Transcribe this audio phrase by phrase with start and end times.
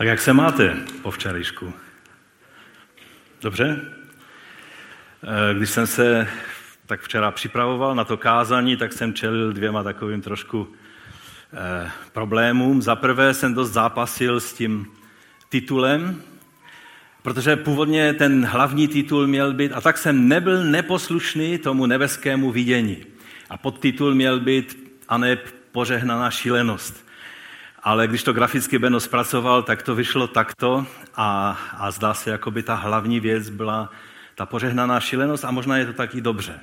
[0.00, 1.72] Tak jak se máte po včerejšku?
[3.40, 3.80] Dobře?
[5.22, 6.28] Eh, když jsem se
[6.86, 10.68] tak včera připravoval na to kázání, tak jsem čelil dvěma takovým trošku
[11.52, 12.82] eh, problémům.
[12.82, 14.86] Za prvé jsem dost zápasil s tím
[15.48, 16.22] titulem,
[17.22, 23.06] protože původně ten hlavní titul měl být, a tak jsem nebyl neposlušný tomu nebeskému vidění.
[23.50, 25.40] A podtitul měl být Aneb
[25.72, 27.09] požehnaná šílenost.
[27.82, 30.86] Ale když to graficky Beno zpracoval, tak to vyšlo takto
[31.16, 33.90] a, a zdá se, jako by ta hlavní věc byla
[34.34, 36.60] ta pořehnaná šílenost a možná je to taky dobře.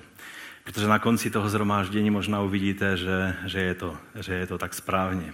[0.63, 4.73] Protože na konci toho zhromáždění možná uvidíte, že, že, je, to, že je to tak
[4.73, 5.33] správně.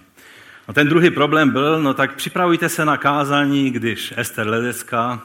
[0.68, 5.22] No ten druhý problém byl, no tak připravujte se na kázání, když Ester Ledecká,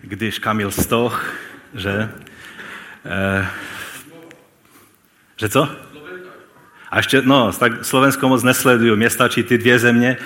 [0.00, 1.34] když Kamil Stoch,
[1.74, 2.10] že?
[3.04, 3.48] Eh,
[5.36, 5.93] že co?
[6.94, 10.16] A ještě, no, tak Slovensko moc nesleduju, mě stačí ty dvě země.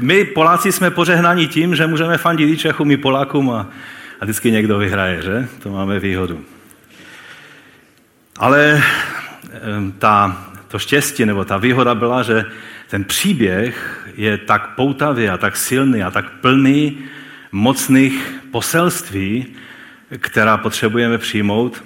[0.00, 3.70] My Poláci jsme pořehnaní tím, že můžeme fandit i Čechům, i Polákům a,
[4.20, 5.48] a vždycky někdo vyhraje, že?
[5.62, 6.44] To máme výhodu.
[8.36, 8.82] Ale
[9.98, 12.44] ta, to štěstí nebo ta výhoda byla, že
[12.88, 16.98] ten příběh je tak poutavý a tak silný a tak plný
[17.52, 19.46] mocných poselství,
[20.18, 21.84] která potřebujeme přijmout,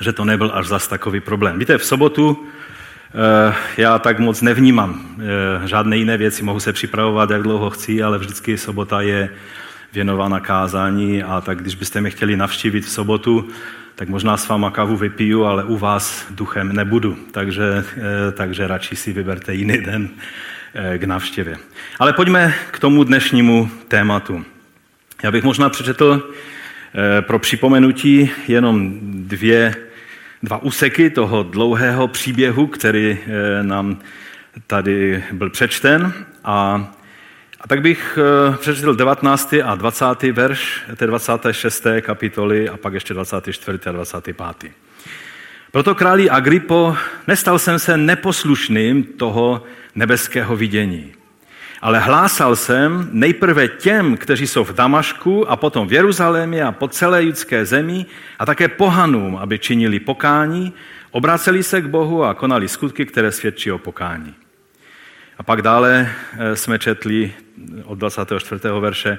[0.00, 1.58] že to nebyl až zas takový problém.
[1.58, 2.46] Víte, v sobotu
[3.76, 6.42] já tak moc nevnímám eh, žádné jiné věci.
[6.42, 9.30] Mohu se připravovat, jak dlouho chci, ale vždycky sobota je
[9.92, 13.48] věnována kázání a tak když byste mě chtěli navštívit v sobotu,
[13.94, 17.16] tak možná s váma kávu vypiju, ale u vás duchem nebudu.
[17.32, 20.08] Takže, eh, takže radši si vyberte jiný den
[20.98, 21.56] k návštěvě.
[21.98, 24.44] Ale pojďme k tomu dnešnímu tématu.
[25.22, 26.30] Já bych možná přečetl
[27.20, 29.85] pro připomenutí jenom dvě
[30.46, 33.98] dva úseky toho dlouhého příběhu, který eh, nám
[34.66, 36.12] tady byl přečten.
[36.44, 36.88] A,
[37.60, 39.54] a tak bych eh, přečetl 19.
[39.64, 40.22] a 20.
[40.22, 41.86] verš té 26.
[42.00, 43.78] kapitoly a pak ještě 24.
[43.86, 44.36] a 25.
[45.72, 49.62] Proto králi Agripo, nestal jsem se neposlušným toho
[49.94, 51.12] nebeského vidění.
[51.80, 56.88] Ale hlásal jsem nejprve těm, kteří jsou v Damašku a potom v Jeruzalémě a po
[56.88, 58.06] celé judské zemi
[58.38, 60.72] a také pohanům, aby činili pokání,
[61.10, 64.34] obraceli se k Bohu a konali skutky, které svědčí o pokání.
[65.38, 67.32] A pak dále eh, jsme četli
[67.84, 68.60] od 24.
[68.80, 69.18] verše,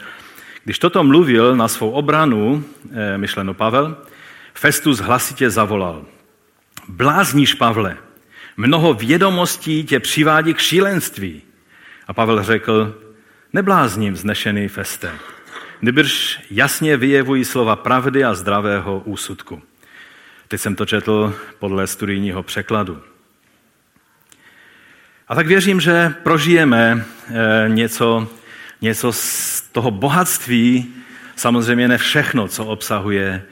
[0.63, 3.97] když toto mluvil na svou obranu, eh, myšleno Pavel,
[4.53, 6.06] Festus hlasitě zavolal.
[6.88, 7.97] Blázníš, Pavle,
[8.57, 11.41] mnoho vědomostí tě přivádí k šílenství.
[12.07, 13.01] A Pavel řekl,
[13.53, 15.12] neblázním znešený feste,
[15.81, 19.62] nebrž jasně vyjevují slova pravdy a zdravého úsudku.
[20.47, 23.01] Teď jsem to četl podle studijního překladu.
[25.28, 28.28] A tak věřím, že prožijeme eh, něco,
[28.81, 30.94] něco z toho bohatství,
[31.35, 33.44] samozřejmě ne všechno, co obsahuje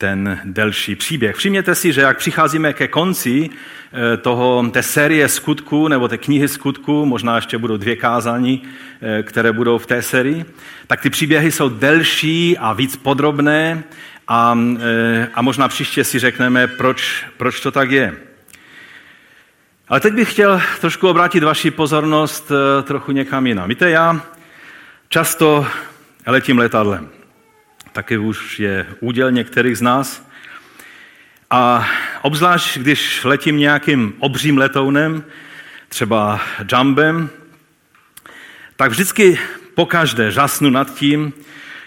[0.00, 1.36] ten delší příběh.
[1.36, 6.48] Všimněte si, že jak přicházíme ke konci eh, toho, té série skutků nebo té knihy
[6.48, 8.62] skutků, možná ještě budou dvě kázání,
[9.02, 10.44] eh, které budou v té sérii,
[10.86, 13.82] tak ty příběhy jsou delší a víc podrobné
[14.28, 18.16] a, eh, a možná příště si řekneme, proč, proč to tak je.
[19.88, 22.52] Ale teď bych chtěl trošku obrátit vaši pozornost
[22.82, 23.68] trochu někam jinam.
[23.68, 24.20] Víte, já
[25.08, 25.66] často
[26.26, 27.19] letím letadlem
[27.92, 30.30] taky už je úděl některých z nás.
[31.50, 31.88] A
[32.22, 35.24] obzvlášť, když letím nějakým obřím letounem,
[35.88, 36.40] třeba
[36.72, 37.30] jumbem,
[38.76, 39.38] tak vždycky
[39.74, 41.32] pokaždé žasnu nad tím,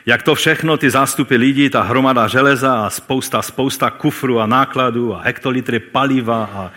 [0.06, 5.16] jak to všechno, ty zástupy lidí, ta hromada železa a spousta, spousta kufru a nákladů
[5.16, 6.72] a hektolitry paliva a,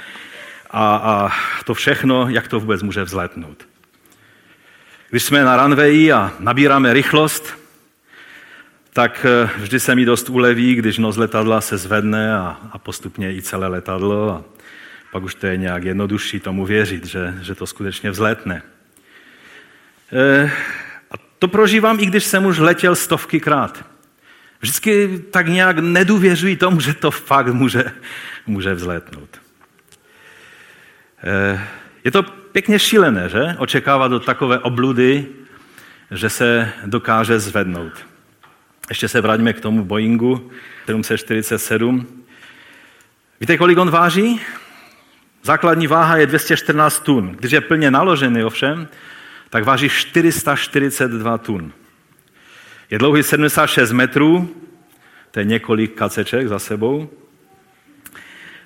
[0.70, 1.30] a, a
[1.64, 3.66] to všechno, jak to vůbec může vzletnout.
[5.10, 7.65] Když jsme na runwayi a nabíráme rychlost,
[8.96, 13.34] tak eh, vždy se mi dost uleví, když nos letadla se zvedne a, a postupně
[13.34, 14.44] i celé letadlo a
[15.12, 18.62] pak už to je nějak jednodušší tomu věřit, že, že to skutečně vzletne.
[20.12, 20.50] E,
[21.10, 23.84] a to prožívám, i když jsem už letěl stovky krát.
[24.60, 27.84] Vždycky tak nějak nedůvěřuji tomu, že to fakt může,
[28.46, 29.40] může vzletnout.
[31.24, 31.60] E,
[32.04, 33.56] je to pěkně šílené, že?
[33.58, 35.26] Očekávat do takové obludy,
[36.10, 38.15] že se dokáže zvednout.
[38.88, 40.50] Ještě se vraťme k tomu Boeingu
[40.86, 42.06] 747.
[43.40, 44.40] Víte, kolik on váží?
[45.42, 47.36] Základní váha je 214 tun.
[47.40, 48.88] Když je plně naložený ovšem,
[49.50, 51.72] tak váží 442 tun.
[52.90, 54.56] Je dlouhý 76 metrů,
[55.30, 57.10] to je několik kaceček za sebou.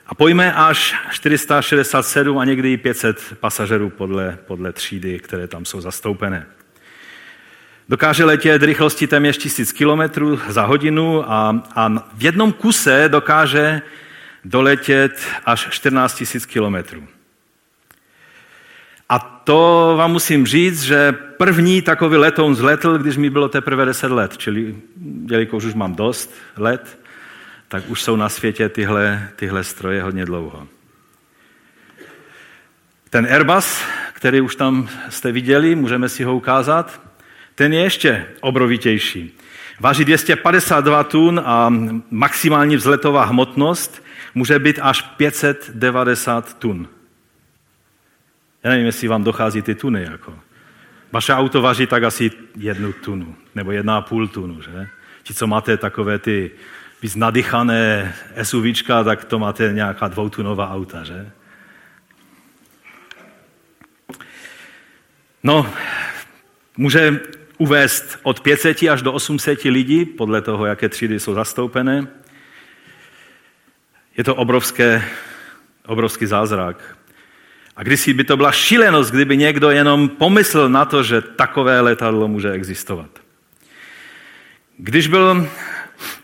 [0.07, 5.81] A pojme až 467 a někdy i 500 pasažerů podle, podle třídy, které tam jsou
[5.81, 6.47] zastoupené.
[7.91, 13.83] Dokáže letět rychlosti téměř 1000 km za hodinu a, a v jednom kuse dokáže
[14.45, 17.09] doletět až 14 000 kilometrů.
[19.09, 24.11] A to vám musím říct, že první takový letoun zletl, když mi bylo teprve 10
[24.11, 24.77] let, čili
[25.31, 26.99] jelikož už mám dost let,
[27.69, 30.69] tak už jsou na světě tyhle, tyhle stroje hodně dlouho.
[33.11, 33.83] Ten Airbus,
[34.13, 37.10] který už tam jste viděli, můžeme si ho ukázat,
[37.61, 39.39] ten je ještě obrovitější.
[39.81, 41.73] Váží 252 tun a
[42.11, 44.05] maximální vzletová hmotnost
[44.35, 46.89] může být až 590 tun.
[48.65, 50.03] Já nevím, jestli vám dochází ty tuny.
[50.11, 50.39] Jako.
[51.13, 54.89] Vaše auto váží tak asi jednu tunu, nebo jedna a půl tunu, že?
[55.23, 56.51] Ti, co máte takové ty
[57.03, 61.31] víc nadychané SUVčka, tak to máte nějaká dvoutunová auta, že?
[65.43, 65.71] No,
[66.77, 67.21] může
[67.61, 72.07] uvést od 500 až do 800 lidí, podle toho, jaké třídy jsou zastoupené.
[74.17, 75.05] Je to obrovské,
[75.87, 76.97] obrovský zázrak.
[77.77, 82.29] A kdysi by to byla šílenost, kdyby někdo jenom pomyslel na to, že takové letadlo
[82.29, 83.11] může existovat.
[84.77, 85.49] Když byl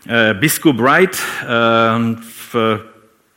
[0.09, 1.45] eh, biskup Wright eh,
[2.51, 2.81] v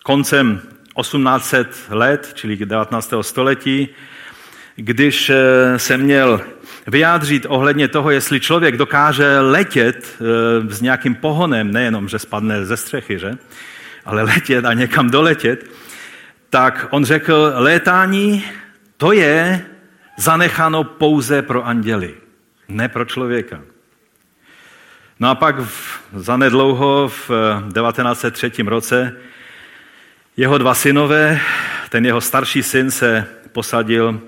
[0.04, 0.60] koncem
[1.00, 3.12] 1800 let, čili 19.
[3.20, 3.88] století,
[4.76, 6.40] když eh, se měl
[6.86, 10.16] vyjádřit ohledně toho, jestli člověk dokáže letět
[10.68, 13.38] s nějakým pohonem, nejenom, že spadne ze střechy, že?
[14.04, 15.70] ale letět a někam doletět,
[16.50, 18.44] tak on řekl, létání
[18.96, 19.66] to je
[20.18, 22.14] zanecháno pouze pro anděly,
[22.68, 23.60] ne pro člověka.
[25.20, 27.30] No a pak v, zanedlouho v
[27.74, 29.16] 1903 roce
[30.36, 31.40] jeho dva synové,
[31.88, 34.20] ten jeho starší syn se posadil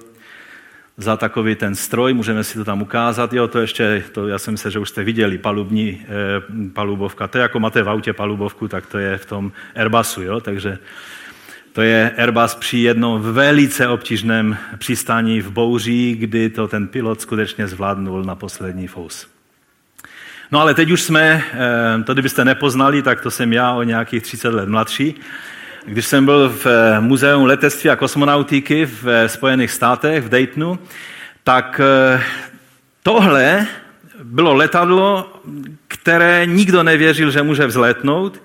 [1.03, 3.33] za takový ten stroj, můžeme si to tam ukázat.
[3.33, 6.09] Jo, to ještě, to já jsem se, že už jste viděli, palubní eh,
[6.73, 7.29] palubovka.
[7.29, 10.79] To je jako máte v autě palubovku, tak to je v tom Airbusu, jo, takže
[11.73, 17.69] to je Airbus při jednom velice obtížném přistání v bouří, kdy to ten pilot skutečně
[17.69, 19.27] zvládnul na poslední fous.
[20.51, 24.23] No ale teď už jsme, eh, to kdybyste nepoznali, tak to jsem já o nějakých
[24.23, 25.15] 30 let mladší.
[25.85, 30.79] Když jsem byl v eh, Muzeu letectví a kosmonautiky v Spojených státech, v Daytonu,
[31.45, 32.23] tak eh,
[33.03, 33.67] tohle
[34.23, 35.33] bylo letadlo,
[35.89, 38.43] které nikdo nevěřil, že může vzletnout.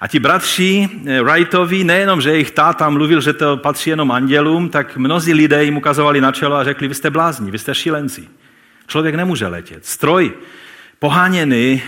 [0.00, 4.68] A ti bratři eh, Wrightovi, nejenom, že jejich táta mluvil, že to patří jenom andělům,
[4.68, 8.28] tak mnozí lidé jim ukazovali na čelo a řekli, vy jste blázni, vy jste šílenci.
[8.86, 9.86] Člověk nemůže letět.
[9.86, 10.32] Stroj
[10.98, 11.82] poháněný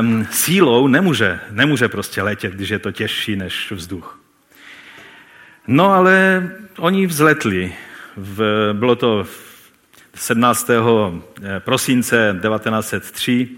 [0.00, 4.21] um, sílou nemůže, nemůže prostě letět, když je to těžší než vzduch.
[5.66, 6.48] No ale
[6.78, 7.74] oni vzletli.
[8.16, 9.26] V, bylo to
[10.14, 10.70] 17.
[10.70, 13.48] Eh, prosince 1903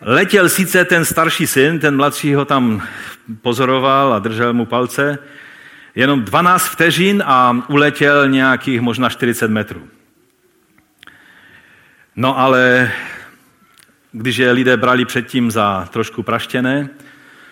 [0.00, 2.82] Letěl sice ten starší syn, ten mladší ho tam
[3.42, 5.18] pozoroval a držel mu palce,
[5.94, 9.88] jenom 12 vteřin a uletěl nějakých možná 40 metrů.
[12.16, 12.92] No ale
[14.12, 16.88] když je lidé brali předtím za trošku praštěné,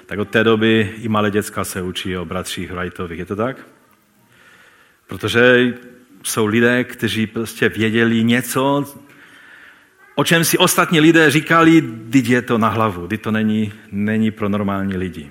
[0.07, 3.19] tak od té doby i malé děcka se učí o bratřích Wrightových.
[3.19, 3.57] Je to tak?
[5.07, 5.75] Protože
[6.23, 8.85] jsou lidé, kteří prostě věděli něco,
[10.15, 11.83] o čem si ostatní lidé říkali,
[12.13, 15.31] teď je to na hlavu, teď to není, není pro normální lidi.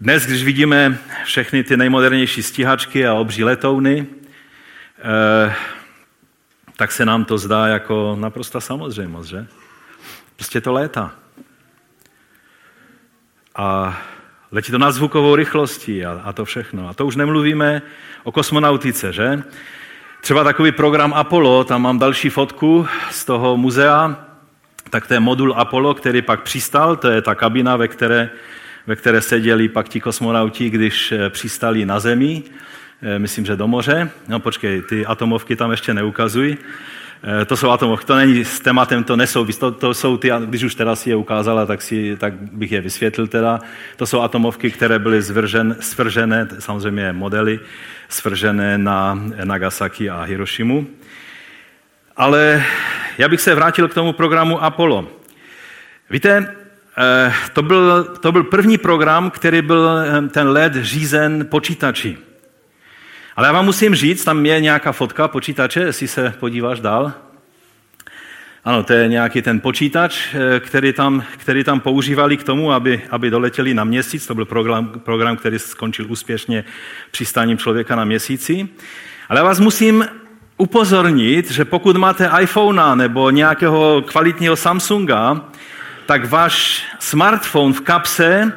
[0.00, 4.06] Dnes, když vidíme všechny ty nejmodernější stíhačky a obří letouny,
[4.98, 5.54] eh,
[6.76, 9.46] tak se nám to zdá jako naprosta samozřejmost, že?
[10.36, 11.14] Prostě to létá.
[13.60, 13.96] A
[14.52, 16.88] letí to na zvukovou rychlostí a, a to všechno.
[16.88, 17.82] A to už nemluvíme
[18.24, 19.42] o kosmonautice, že?
[20.20, 24.26] Třeba takový program Apollo, tam mám další fotku z toho muzea,
[24.90, 28.30] tak to je modul Apollo, který pak přistal, to je ta kabina, ve které,
[28.86, 32.42] ve které seděli pak ti kosmonauti, když eh, přistali na Zemi,
[33.02, 34.10] eh, myslím, že do moře.
[34.28, 36.58] No počkej, ty atomovky tam ještě neukazují.
[37.22, 40.62] Eh, to jsou atomovky, to není s tématem, to nesouvisí, to, to jsou ty, když
[40.62, 43.60] už teda si je ukázala, tak, si, tak bych je vysvětlil teda.
[43.96, 47.60] To jsou atomovky, které byly zvržen, svržené, samozřejmě modely,
[48.08, 50.86] svržené na Nagasaki a Hirošimu.
[52.16, 52.64] Ale
[53.18, 55.08] já bych se vrátil k tomu programu Apollo.
[56.10, 56.54] Víte,
[56.98, 62.29] eh, to byl, to byl první program, který byl eh, ten let řízen počítači.
[63.40, 67.12] Ale já vám musím říct, tam je nějaká fotka počítače, jestli se podíváš dál.
[68.64, 73.02] Ano, to je nějaký ten počítač, eh, který tam, který tam používali k tomu, aby,
[73.10, 74.26] aby doletěli na měsíc.
[74.26, 76.64] To byl program, program, který skončil úspěšně
[77.10, 78.68] přistáním člověka na měsíci.
[79.28, 80.06] Ale já vás musím
[80.56, 85.44] upozornit, že pokud máte iPhonea nebo nějakého kvalitního Samsunga,
[86.06, 88.52] tak váš smartphone v kapse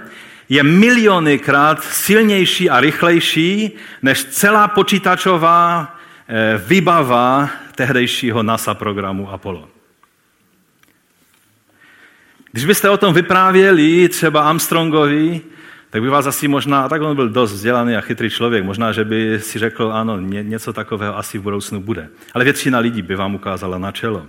[0.50, 3.72] je milionykrát silnější a rychlejší
[4.02, 5.96] než celá počítačová
[6.28, 9.70] eh, výbava tehdejšího NASA programu Apollo.
[12.52, 15.42] Když byste o tom vyprávěli třeba Armstrongovi,
[15.90, 18.92] tak by vás asi možná, a tak on byl dost vzdělaný a chytrý člověk, možná,
[18.92, 22.10] že by si řekl, ano, ně, něco takového asi v budoucnu bude.
[22.34, 24.28] Ale většina lidí by vám ukázala na čelo.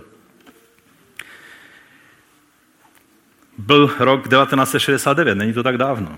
[3.57, 6.17] Byl rok 1969, není to tak dávno.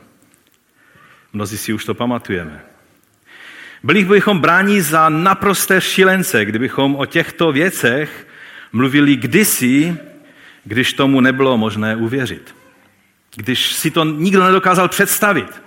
[1.33, 2.61] Mnozí si už to pamatujeme.
[3.83, 8.27] Byli bychom bráni za naprosté šílence, kdybychom o těchto věcech
[8.71, 9.97] mluvili kdysi,
[10.63, 12.55] když tomu nebylo možné uvěřit.
[13.35, 15.61] Když si to nikdo nedokázal představit.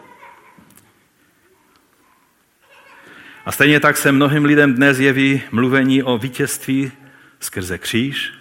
[3.44, 6.92] A stejně tak se mnohým lidem dnes jeví mluvení o vítězství
[7.40, 8.32] skrze kříž,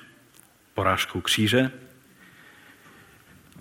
[0.74, 1.72] porážku kříže,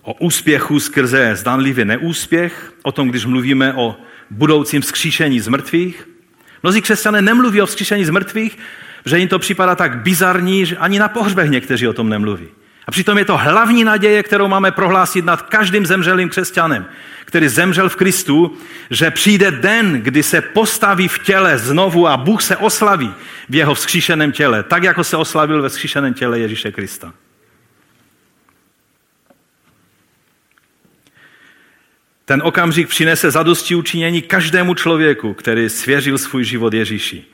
[0.02, 3.96] o úspěchu skrze zdánlivý neúspěch, o tom, když mluvíme o
[4.30, 6.08] budoucím vzkříšení z mrtvých.
[6.62, 8.58] Mnozí křesťané nemluví o vzkříšení z mrtvých,
[9.06, 12.46] že jim to připadá tak bizarní, že ani na pohřbech někteří o tom nemluví.
[12.86, 16.86] A přitom je to hlavní naděje, kterou máme prohlásit nad každým zemřelým křesťanem,
[17.24, 18.56] který zemřel v Kristu,
[18.90, 23.14] že přijde den, kdy se postaví v těle znovu a Bůh se oslaví
[23.48, 27.12] v jeho vzkříšeném těle, tak jako se oslavil ve vzkříšeném těle Ježíše Krista.
[32.28, 37.24] Ten okamžik přinese zadosti učinění každému člověku, který svěřil svůj život Ježíši.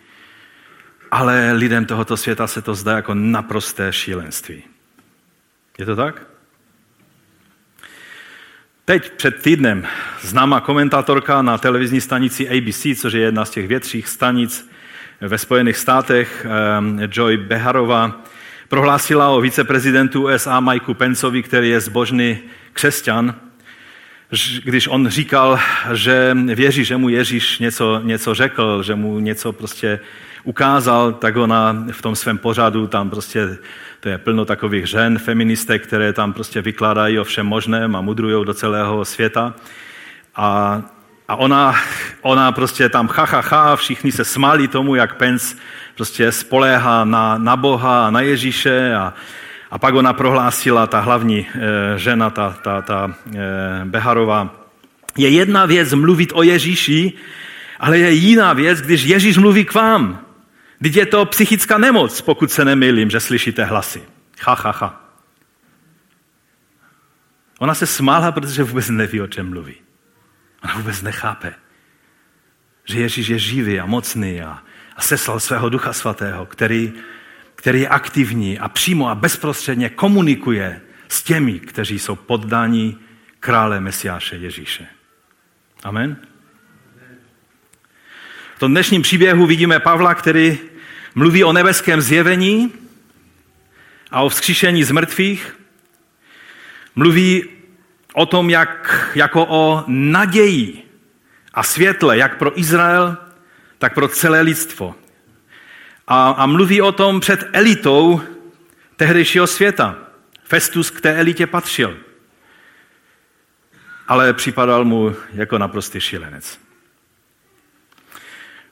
[1.11, 4.63] Ale lidem tohoto světa se to zdá jako naprosté šílenství.
[5.79, 6.23] Je to tak?
[8.85, 9.87] Teď před týdnem
[10.21, 14.71] známá komentátorka na televizní stanici ABC, což je jedna z těch větších stanic
[15.21, 18.23] ve Spojených státech, eh, Joy Beharova,
[18.69, 22.39] prohlásila o viceprezidentu USA Mikeu Penceovi, který je zbožný
[22.73, 23.44] křesťan,
[24.65, 25.59] když on říkal,
[25.93, 30.01] že věří, že mu Ježíš něco, něco řekl, že mu něco prostě
[30.45, 33.59] ukázal, tak ona v tom svém pořadu tam prostě
[34.01, 38.45] to je plno takových žen, feministek, které tam prostě vykládají o všem možném a mudrují
[38.47, 39.55] do celého světa.
[40.37, 40.83] A,
[41.29, 41.75] a ona,
[42.23, 45.57] ona prostě tam ha, ha, ha, všichni se smáli tomu, jak Pence
[45.95, 49.15] prostě spoléhá na, na Boha a na Ježíše a,
[49.75, 54.55] a pak ona prohlásila, ta hlavní e, žena, ta, ta, ta e, Beharová,
[55.17, 57.13] je jedna věc mluvit o Ježíši,
[57.81, 60.27] ale je jiná věc, když Ježíš mluví k vám.
[60.83, 64.03] Teď je to psychická nemoc, pokud se nemýlím, že slyšíte hlasy.
[64.41, 65.11] Ha, ha, ha.
[67.59, 69.75] Ona se smála, protože vůbec neví, o čem mluví.
[70.65, 71.55] Ona vůbec nechápe,
[72.85, 74.59] že Ježíš je živý a mocný a,
[74.97, 76.93] a seslal svého ducha svatého, který,
[77.65, 82.97] který je aktivní a přímo a bezprostředně komunikuje s těmi, kteří jsou poddáni
[83.41, 84.87] krále Mesiáše Ježíše.
[85.83, 86.17] Amen.
[88.57, 90.59] V tom dnešním příběhu vidíme Pavla, který
[91.15, 92.73] mluví o nebeském zjevení
[94.11, 95.57] a o vzkříšení z mrtvých.
[96.95, 97.45] Mluví
[98.13, 100.83] o tom, jak, jako o naději
[101.55, 103.17] a světle, jak pro Izrael,
[103.79, 104.95] tak pro celé lidstvo.
[106.07, 108.21] A, a mluví o tom před elitou
[108.97, 109.99] tehdejšího světa.
[110.45, 111.97] Festus k té elitě patřil.
[114.09, 116.59] Ale připadal mu jako naprostý šilenec.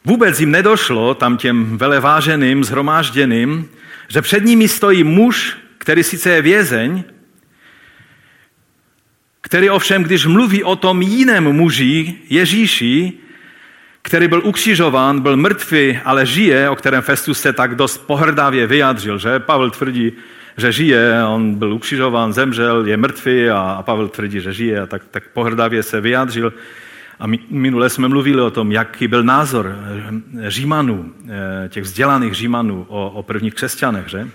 [0.05, 3.69] Vůbec jim nedošlo, tam těm veleváženým, zhromážděným,
[4.09, 7.05] že před nimi stojí muž, který sice je vězeň,
[9.41, 13.13] který ovšem, když mluví o tom jiném muži, Ježíši,
[14.03, 19.19] který byl ukřižován, byl mrtvý, ale žije, o kterém Festus se tak dost pohrdavě vyjádřil,
[19.19, 20.13] že Pavel tvrdí,
[20.57, 25.03] že žije, on byl ukřižován, zemřel, je mrtvý a Pavel tvrdí, že žije a tak,
[25.11, 26.53] tak pohrdavě se vyjádřil.
[27.21, 32.87] A minule jsme mluvili o tom, jaký byl názor eh, Římanů, eh, těch vzdělaných Římanů
[32.89, 34.29] o, o prvních křesťanech, že?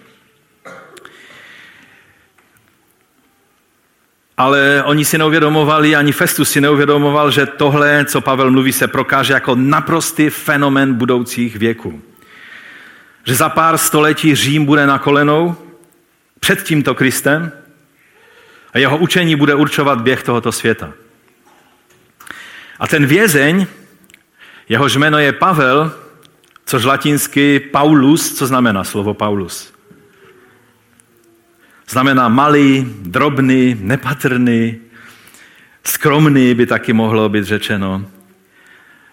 [4.38, 9.34] Ale oni si neuvědomovali, ani Festus si neuvědomoval, že tohle, co Pavel mluví, se prokáže
[9.34, 12.01] jako naprostý fenomen budoucích věků.
[13.24, 15.56] Že za pár století Řím bude na kolenou
[16.39, 17.51] před tímto Kristem
[18.74, 20.94] a jeho učení bude určovat běh tohoto světa.
[22.79, 23.67] A ten vězeň,
[24.70, 25.91] jehož jméno je Pavel,
[26.65, 29.76] což latinsky Paulus, co znamená slovo Paulus?
[31.89, 34.75] Znamená malý, drobný, nepatrný,
[35.84, 38.06] skromný by taky mohlo být řečeno.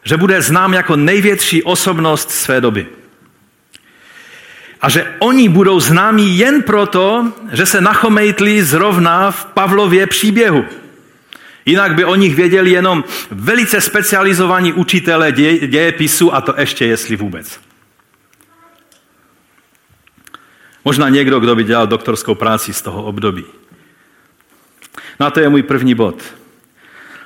[0.05, 2.87] Že bude znám jako největší osobnost své doby.
[4.81, 10.65] A že oni budou známí jen proto, že se nachomejtli zrovna v Pavlově příběhu.
[11.67, 17.17] Jinak by o nich věděli jenom velice specializovaní učitelé děj, dějepisu a to ještě jestli
[17.17, 17.61] vůbec.
[20.85, 23.45] Možná někdo, kdo by dělal doktorskou práci z toho období.
[25.21, 26.23] No a to je můj první bod.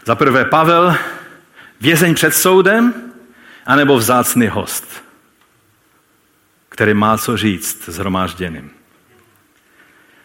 [0.05, 0.97] Za prvé Pavel,
[1.81, 2.95] vězeň před soudem,
[3.67, 5.05] anebo vzácný host,
[6.69, 8.71] který má co říct zhromážděným.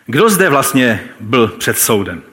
[0.06, 2.24] Kdo zde vlastně byl před soudem?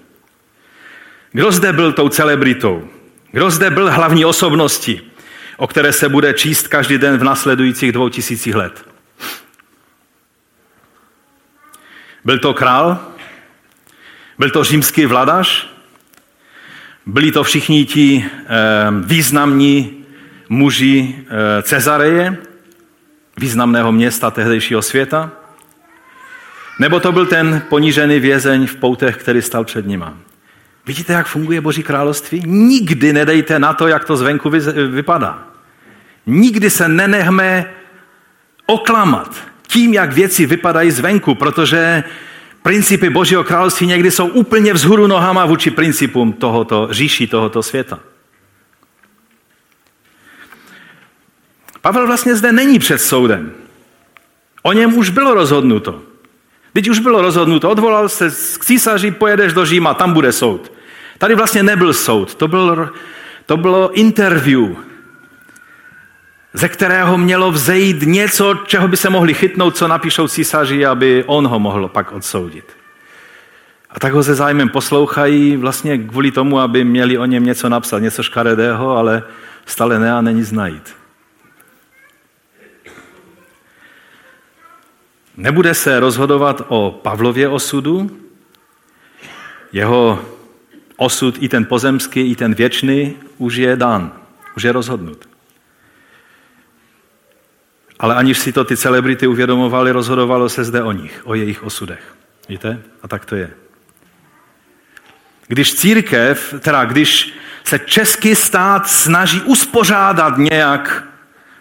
[1.32, 2.88] Kdo zde byl tou celebritou?
[3.32, 5.12] Kdo zde byl hlavní osobností,
[5.56, 8.89] o které se bude číst každý den v nasledujících dvou tisících let?
[12.24, 12.98] Byl to král?
[14.38, 15.70] Byl to římský vladař?
[17.06, 18.46] Byli to všichni ti eh,
[19.04, 20.04] významní
[20.48, 22.36] muži eh, Cezareje,
[23.36, 25.30] významného města tehdejšího světa?
[26.78, 30.14] Nebo to byl ten ponížený vězeň v poutech, který stal před nima?
[30.86, 32.42] Vidíte, jak funguje Boží království?
[32.46, 34.50] Nikdy nedejte na to, jak to zvenku
[34.90, 35.38] vypadá.
[36.26, 37.70] Nikdy se nenechme
[38.66, 42.04] oklamat tím, jak věci vypadají zvenku, protože
[42.62, 47.98] principy Božího království někdy jsou úplně vzhůru nohama vůči principům tohoto říší, tohoto světa.
[51.80, 53.52] Pavel vlastně zde není před soudem.
[54.62, 56.02] O něm už bylo rozhodnuto.
[56.72, 60.72] Teď už bylo rozhodnuto, odvolal se k císaři, pojedeš do Říma, tam bude soud.
[61.18, 62.90] Tady vlastně nebyl soud, to, byl,
[63.46, 64.74] to bylo interview,
[66.52, 71.46] ze kterého mělo vzejít něco, čeho by se mohli chytnout, co napíšou císaři, aby on
[71.46, 72.76] ho mohl pak odsoudit.
[73.90, 77.98] A tak ho se zájmem poslouchají vlastně kvůli tomu, aby měli o něm něco napsat,
[77.98, 79.22] něco škaredého, ale
[79.66, 80.94] stále ne a není znajít.
[85.36, 88.10] Nebude se rozhodovat o Pavlově osudu,
[89.72, 90.24] jeho
[90.96, 94.12] osud i ten pozemský, i ten věčný už je dán,
[94.56, 95.29] už je rozhodnut.
[98.00, 102.14] Ale aniž si to ty celebrity uvědomovali, rozhodovalo se zde o nich, o jejich osudech.
[102.48, 102.82] Víte?
[103.02, 103.50] A tak to je.
[105.48, 107.34] Když církev, teda když
[107.64, 111.04] se český stát snaží uspořádat nějak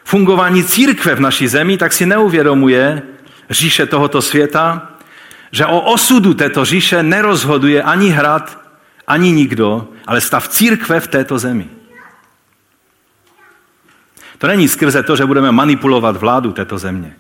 [0.04, 3.02] fungování církve v naší zemi, tak si neuvědomuje
[3.50, 4.90] říše tohoto světa,
[5.52, 8.60] že o osudu této říše nerozhoduje ani hrad,
[9.08, 11.70] ani nikdo, ale stav církve v této zemi.
[14.40, 17.16] To není skrze to, že budeme manipulovat vládu této země.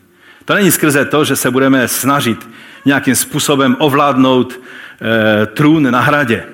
[0.46, 2.50] To není skrze to, že se budeme snažit
[2.86, 4.60] nějakým způsobem ovládnout
[5.02, 6.46] e, trůn na hradě.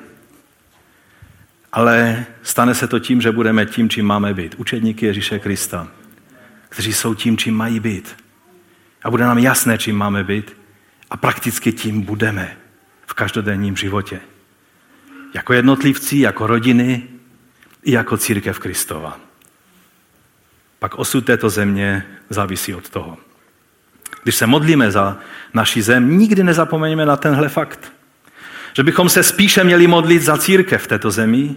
[1.74, 4.56] Ale stane se to tím, že budeme tím, čím máme být.
[4.56, 5.88] Učedníky Ježíše Krista,
[6.70, 8.16] kteří jsou tím, čím mají být.
[9.04, 10.58] A bude nám jasné, čím máme být.
[11.10, 12.58] A prakticky tím budeme
[13.08, 14.20] v každodenním životě.
[15.34, 17.04] Jako jednotlivci, jako rodiny
[17.84, 19.25] i jako církev Kristova
[20.80, 23.18] pak osud této země závisí od toho.
[24.24, 25.18] Když se modlíme za
[25.54, 27.92] naši zem, nikdy nezapomeňme na tenhle fakt.
[28.74, 31.56] Že bychom se spíše měli modlit za církev v této zemi,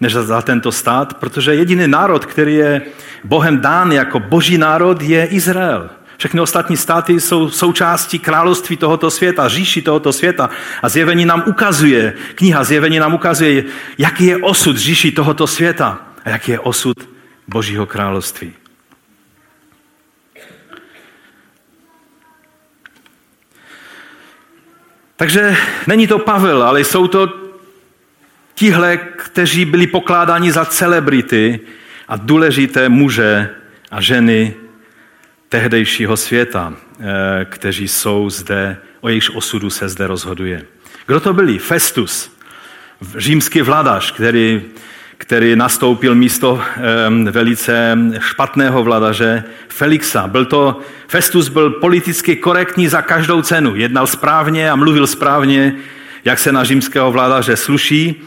[0.00, 2.82] než za tento stát, protože jediný národ, který je
[3.24, 5.90] Bohem dán jako boží národ, je Izrael.
[6.18, 10.50] Všechny ostatní státy jsou součástí království tohoto světa, říši tohoto světa.
[10.82, 13.64] A zjevení nám ukazuje, kniha zjevení nám ukazuje,
[13.98, 17.15] jaký je osud říši tohoto světa a jaký je osud
[17.48, 18.52] Božího království.
[25.16, 25.56] Takže
[25.86, 27.46] není to Pavel, ale jsou to
[28.54, 31.60] tihle, kteří byli pokládáni za celebrity
[32.08, 33.50] a důležité muže
[33.90, 34.54] a ženy
[35.48, 40.62] tehdejšího světa, eh, kteří jsou zde, o jejichž osudu se zde rozhoduje.
[41.06, 41.58] Kdo to byli?
[41.58, 42.36] Festus,
[43.16, 44.62] římský vladař, který
[45.18, 46.60] který nastoupil místo
[47.30, 50.26] velice špatného vladaře Felixa.
[50.26, 53.76] Byl to, Festus byl politicky korektní za každou cenu.
[53.76, 55.74] Jednal správně a mluvil správně,
[56.24, 58.22] jak se na římského vládaře sluší.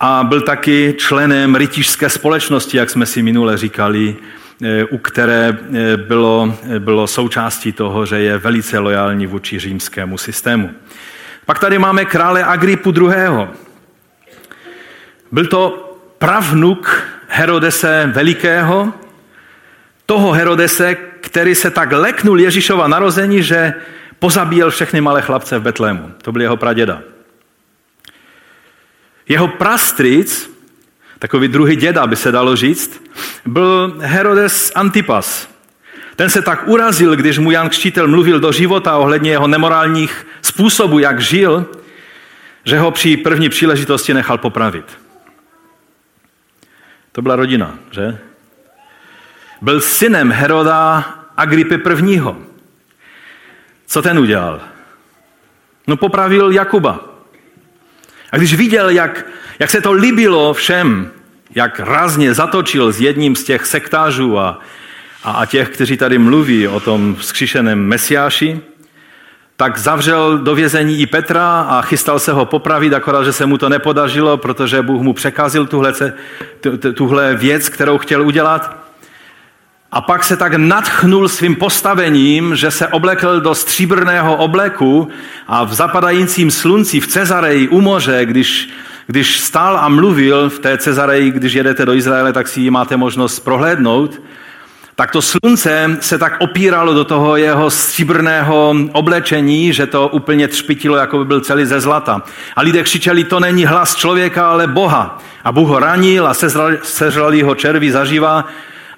[0.00, 4.16] A byl taky členem rytířské společnosti, jak jsme si minule říkali,
[4.62, 10.18] e, u které e, bylo, e, bylo součástí toho, že je velice lojální vůči římskému
[10.18, 10.70] systému.
[11.46, 13.48] Pak tady máme krále Agripu II.
[15.32, 15.83] Byl to
[16.18, 18.92] pravnuk Herodese Velikého,
[20.06, 23.74] toho Herodese, který se tak leknul Ježíšova narození, že
[24.18, 26.12] pozabíjel všechny malé chlapce v Betlému.
[26.22, 27.02] To byl jeho praděda.
[29.28, 30.50] Jeho prastric,
[31.18, 33.02] takový druhý děda by se dalo říct,
[33.46, 35.48] byl Herodes Antipas.
[36.16, 40.98] Ten se tak urazil, když mu Jan Křtitel mluvil do života ohledně jeho nemorálních způsobů,
[40.98, 41.66] jak žil,
[42.64, 45.03] že ho při první příležitosti nechal popravit.
[47.14, 48.18] To byla rodina, že?
[49.62, 51.04] Byl synem Heroda
[51.36, 52.20] Agripy I.
[53.86, 54.60] Co ten udělal?
[55.86, 57.00] No popravil Jakuba.
[58.32, 59.26] A když viděl, jak,
[59.58, 61.10] jak se to líbilo všem,
[61.54, 64.60] jak rázně zatočil s jedním z těch sektářů a,
[65.24, 68.60] a, a těch, kteří tady mluví o tom vzkříšeném mesiáši,
[69.56, 73.58] tak zavřel do vězení i Petra a chystal se ho popravit, akorát, že se mu
[73.58, 75.92] to nepodařilo, protože Bůh mu překazil tuhle,
[76.94, 78.76] tuhle věc, kterou chtěl udělat.
[79.92, 85.08] A pak se tak nadchnul svým postavením, že se oblekl do stříbrného obleku
[85.48, 88.68] a v zapadajícím slunci v Cezareji u moře, když,
[89.06, 92.96] když stál a mluvil v té Cezareji, když jedete do Izraele, tak si ji máte
[92.96, 94.20] možnost prohlédnout,
[94.96, 100.96] tak to slunce se tak opíralo do toho jeho stříbrného oblečení, že to úplně třpitilo,
[100.96, 102.22] jako by byl celý ze zlata.
[102.56, 105.18] A lidé křičeli, to není hlas člověka, ale Boha.
[105.44, 106.34] A Bůh ho ranil a
[106.82, 108.44] sežral jeho červí zaživa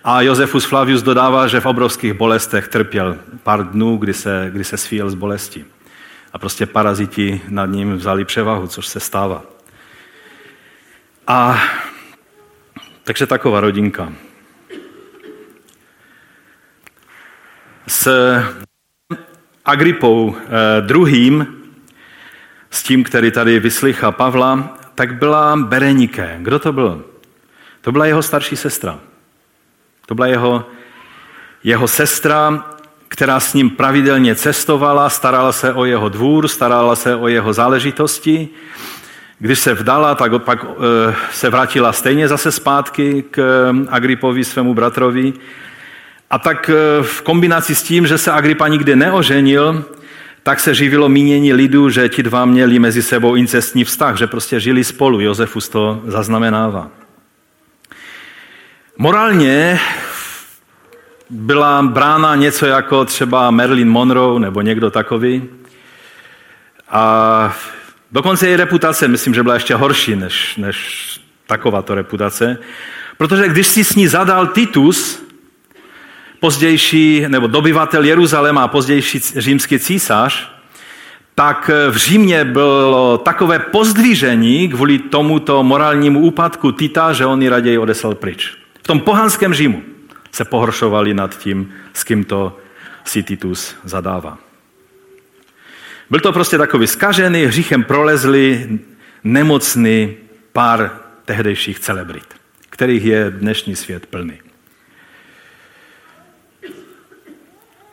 [0.04, 4.76] a Josefus Flavius dodává, že v obrovských bolestech trpěl pár dnů, kdy se, kdy se
[4.76, 5.64] svíjel z bolesti.
[6.32, 9.42] A prostě paraziti nad ním vzali převahu, což se stává.
[11.26, 11.62] A
[13.04, 14.12] takže taková rodinka.
[17.86, 18.08] S
[19.64, 21.46] Agripou eh, druhým,
[22.70, 26.36] s tím, který tady vyslycha Pavla, tak byla Berenike.
[26.38, 27.04] Kdo to byl?
[27.80, 28.98] To byla jeho starší sestra.
[30.06, 30.64] To byla jeho,
[31.64, 32.64] jeho sestra,
[33.08, 38.48] která s ním pravidelně cestovala, starala se o jeho dvůr, starala se o jeho záležitosti.
[39.38, 45.32] Když se vdala, tak pak eh, se vrátila stejně zase zpátky k Agripovi, svému bratrovi.
[46.30, 49.84] A tak eh, v kombinaci s tím, že se Agripa nikdy neoženil,
[50.42, 54.60] tak se živilo mínění lidu, že ti dva měli mezi sebou incestní vztah, že prostě
[54.60, 55.20] žili spolu.
[55.20, 56.90] Josefus to zaznamenává.
[58.98, 59.80] Morálně
[61.30, 65.42] byla brána něco jako třeba Marilyn Monroe nebo někdo takový.
[66.88, 67.56] A
[68.12, 71.06] dokonce její reputace, myslím, že byla ještě horší než, než
[71.46, 72.58] takováto reputace.
[73.16, 75.25] Protože když si s ní zadal Titus,
[76.40, 80.56] pozdější, nebo dobyvatel Jeruzaléma a pozdější římský císař,
[81.34, 87.78] tak v Římě bylo takové pozdvížení kvůli tomuto morálnímu úpadku Tita, že on ji raději
[87.78, 88.52] odeslal pryč.
[88.82, 89.82] V tom pohanském Římu
[90.32, 92.58] se pohoršovali nad tím, s kým to
[93.04, 94.38] si Titus zadává.
[96.10, 98.78] Byl to prostě takový skažený, hříchem prolezli,
[99.24, 100.14] nemocný
[100.52, 100.90] pár
[101.24, 102.34] tehdejších celebrit,
[102.70, 104.45] kterých je dnešní svět plný.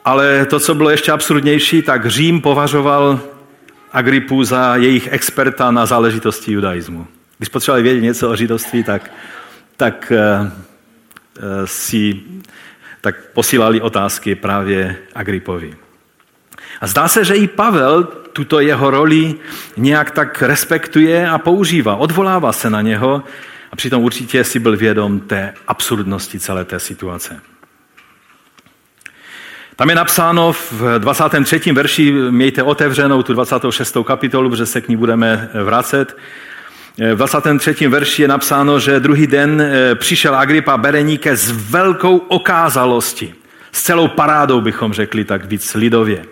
[0.06, 3.20] Ale to, co bylo ještě absurdnější, tak Řím považoval
[3.92, 7.08] Agripu za jejich experta na záležitosti judaismu.
[7.38, 9.12] Když potřebovali vědět něco o židovství, tak,
[9.78, 10.48] tak uh,
[11.66, 12.22] si
[13.02, 15.76] tak posílali otázky právě Agripovi.
[16.82, 19.36] A zdá se, že i Pavel tuto jeho roli
[19.78, 21.96] nějak tak respektuje a používá.
[21.96, 23.24] Odvolává se na něho
[23.72, 27.42] a přitom určitě si byl vědom té absurdnosti celé té situace.
[29.76, 31.72] Tam je napsáno v 23.
[31.72, 33.98] verši, mějte otevřenou tu 26.
[34.06, 36.18] kapitolu, protože se k ní budeme vracet.
[37.14, 37.88] V 23.
[37.88, 43.34] verši je napsáno, že druhý den eh, přišel Agripa Bereníke s velkou okázalostí.
[43.72, 46.26] S celou parádou bychom řekli tak víc lidově.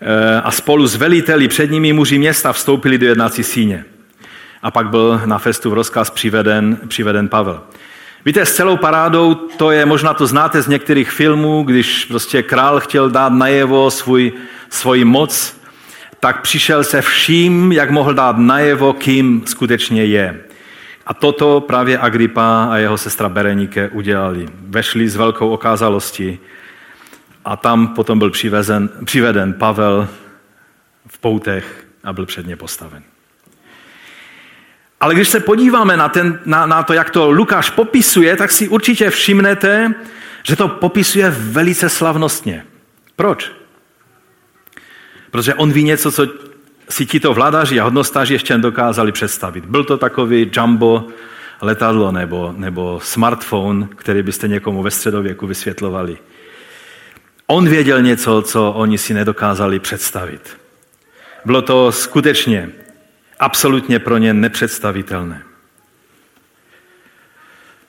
[0.00, 3.84] Eh, a spolu s veliteli před nimi muži města vstoupili do jednací síně.
[4.62, 7.62] A pak byl na festu v rozkaz přiveden, přiveden Pavel.
[8.24, 12.80] Víte, s celou parádou, to je, možná to znáte z některých filmů, když prostě král
[12.80, 14.32] chtěl dát najevo svůj,
[14.70, 15.60] svoji moc,
[16.20, 20.40] tak přišel se vším, jak mohl dát najevo, kým skutečně je.
[21.06, 24.48] A toto právě Agripa a jeho sestra Berenike udělali.
[24.60, 26.38] Vešli s velkou okázalostí
[27.44, 30.08] a tam potom byl přivezen, přiveden Pavel
[31.06, 33.02] v poutech a byl před ně postaven.
[35.02, 38.68] Ale když se podíváme na, ten, na, na to, jak to Lukáš popisuje, tak si
[38.68, 39.94] určitě všimnete,
[40.42, 42.64] že to popisuje velice slavnostně.
[43.16, 43.52] Proč?
[45.30, 46.26] Protože on ví něco, co
[46.88, 49.64] si tito vládaři a hodnostáři ještě nedokázali představit.
[49.64, 51.08] Byl to takový jumbo
[51.60, 56.18] letadlo nebo, nebo smartphone, který byste někomu ve středověku vysvětlovali.
[57.46, 60.56] On věděl něco, co oni si nedokázali představit.
[61.44, 62.70] Bylo to skutečně
[63.42, 65.42] absolutně pro ně nepředstavitelné.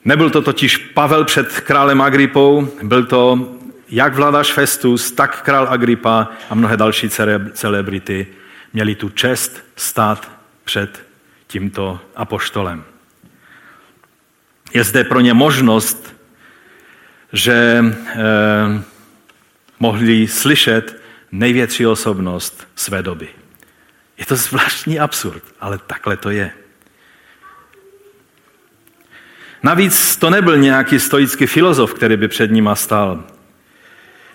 [0.06, 3.50] Nebyl to totiž Pavel před králem Agripou, byl to
[3.90, 7.10] jak vládaš Festus, tak král Agrippa a mnohé další
[7.54, 8.28] celebrity
[8.74, 10.32] měli tu čest stát
[10.64, 11.06] před
[11.48, 12.84] tímto apoštolem.
[14.74, 16.16] Je zde pro ně možnost,
[17.34, 18.84] že eh,
[19.80, 23.43] mohli slyšet největší osobnost své doby.
[24.18, 26.52] Je to zvláštní absurd, ale takhle to je.
[29.64, 33.24] Navíc to nebyl nějaký stoický filozof, který by před nima stál,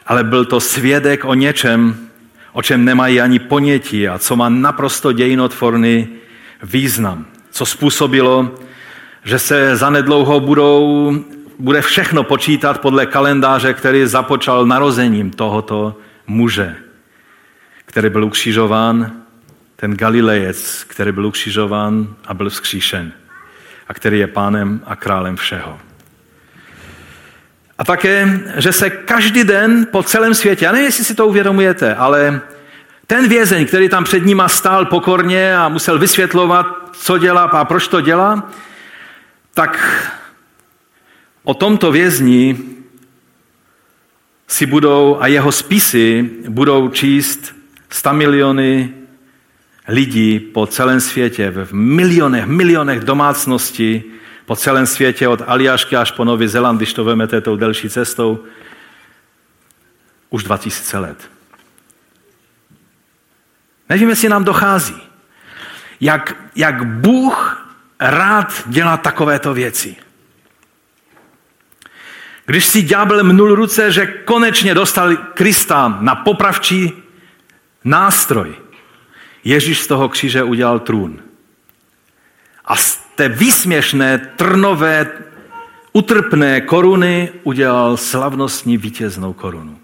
[0.07, 2.09] ale byl to svědek o něčem,
[2.53, 6.09] o čem nemají ani ponětí a co má naprosto dějinotvorný
[6.63, 7.27] význam.
[7.51, 8.59] Co způsobilo,
[9.25, 11.13] že se zanedlouho budou,
[11.59, 16.77] bude všechno počítat podle kalendáře, který započal narozením tohoto muže,
[17.85, 19.13] který byl ukřižován,
[19.81, 23.13] ten Galilejec, který byl ukřižován a byl vzkříšen
[23.89, 25.81] a který je pánem a králem všeho.
[27.79, 31.95] A také, že se každý den po celém světě, já nevím, jestli si to uvědomujete,
[31.95, 32.41] ale
[33.07, 37.89] ten vězeň, který tam před nima stál pokorně a musel vysvětlovat, co dělá a proč
[37.89, 38.51] to dělá,
[39.55, 40.03] tak
[41.43, 42.59] o tomto vězni
[44.49, 47.55] si budou a jeho spisy budou číst
[47.91, 48.98] 100 miliony
[49.89, 54.05] lidí po celém světě, v milionech, milionech domácností
[54.45, 58.45] po celém světě, od Aliašky až po Nový Zéland, když to vemete tou delší cestou,
[60.31, 61.31] už 2000 let.
[63.89, 64.97] Nevím, jestli nám dochází,
[66.01, 67.67] jak, jak Bůh
[68.01, 69.97] rád dělá takovéto věci.
[72.47, 76.93] Když si ďábel mnul ruce, že konečně dostal Krista na popravčí
[77.85, 78.55] nástroj,
[79.45, 81.21] Ježíš z toho kříže udělal trůn.
[82.65, 85.07] A z té výsměšné, trnové,
[85.93, 89.79] utrpné koruny udělal slavnostní vítěznou korunu.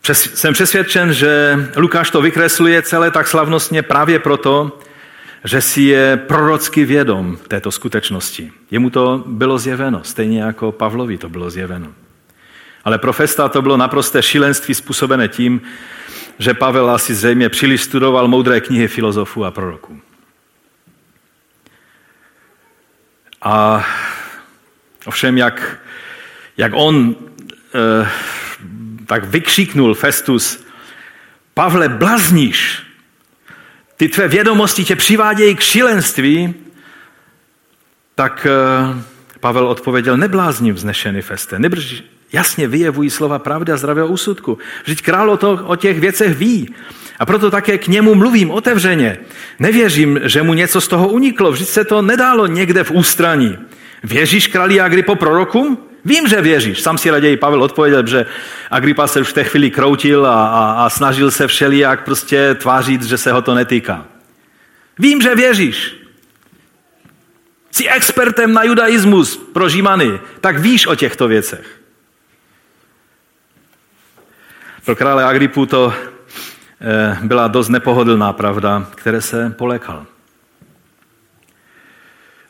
[0.00, 4.78] Přes, jsem přesvědčen, že Lukáš to vykresluje celé tak slavnostně právě proto,
[5.44, 8.52] že si je prorocky vědom této skutečnosti.
[8.70, 11.92] Jemu to bylo zjeveno, stejně jako Pavlovi to bylo zjeveno.
[12.84, 15.60] Ale pro Festa to bylo naprosté šílenství způsobené tím,
[16.38, 20.00] že Pavel asi zřejmě příliš studoval moudré knihy filozofů a proroků.
[23.42, 23.86] A
[25.06, 25.80] ovšem, jak,
[26.56, 27.16] jak on
[27.74, 28.10] eh,
[29.06, 30.64] tak vykřiknul Festus,
[31.54, 32.82] Pavle, blazníš,
[33.96, 36.54] ty tvé vědomosti tě přivádějí k šílenství,
[38.14, 39.02] tak eh,
[39.40, 44.58] Pavel odpověděl, neblázním vznešený Feste, nebrž jasně vyjevují slova pravdy a zdravého úsudku.
[44.84, 46.74] Vždyť král o, to, o těch věcech ví.
[47.18, 49.18] A proto také k němu mluvím otevřeně.
[49.58, 51.52] Nevěřím, že mu něco z toho uniklo.
[51.52, 53.58] Vždyť se to nedálo někde v ústraní.
[54.04, 55.78] Věříš králi Agripo prorokům?
[56.04, 56.80] Vím, že věříš.
[56.80, 58.26] Sam si raději Pavel odpověděl, že
[58.70, 63.02] Agripa se už v té chvíli kroutil a, a, a snažil se všelijak prostě tvářit,
[63.02, 64.04] že se ho to netýká.
[64.98, 65.96] Vím, že věříš.
[67.70, 71.79] Jsi expertem na judaismus pro Žímany, tak víš o těchto věcech.
[74.84, 75.94] Pro krále Agripu to
[76.80, 80.06] eh, byla dost nepohodlná pravda, které se polekal.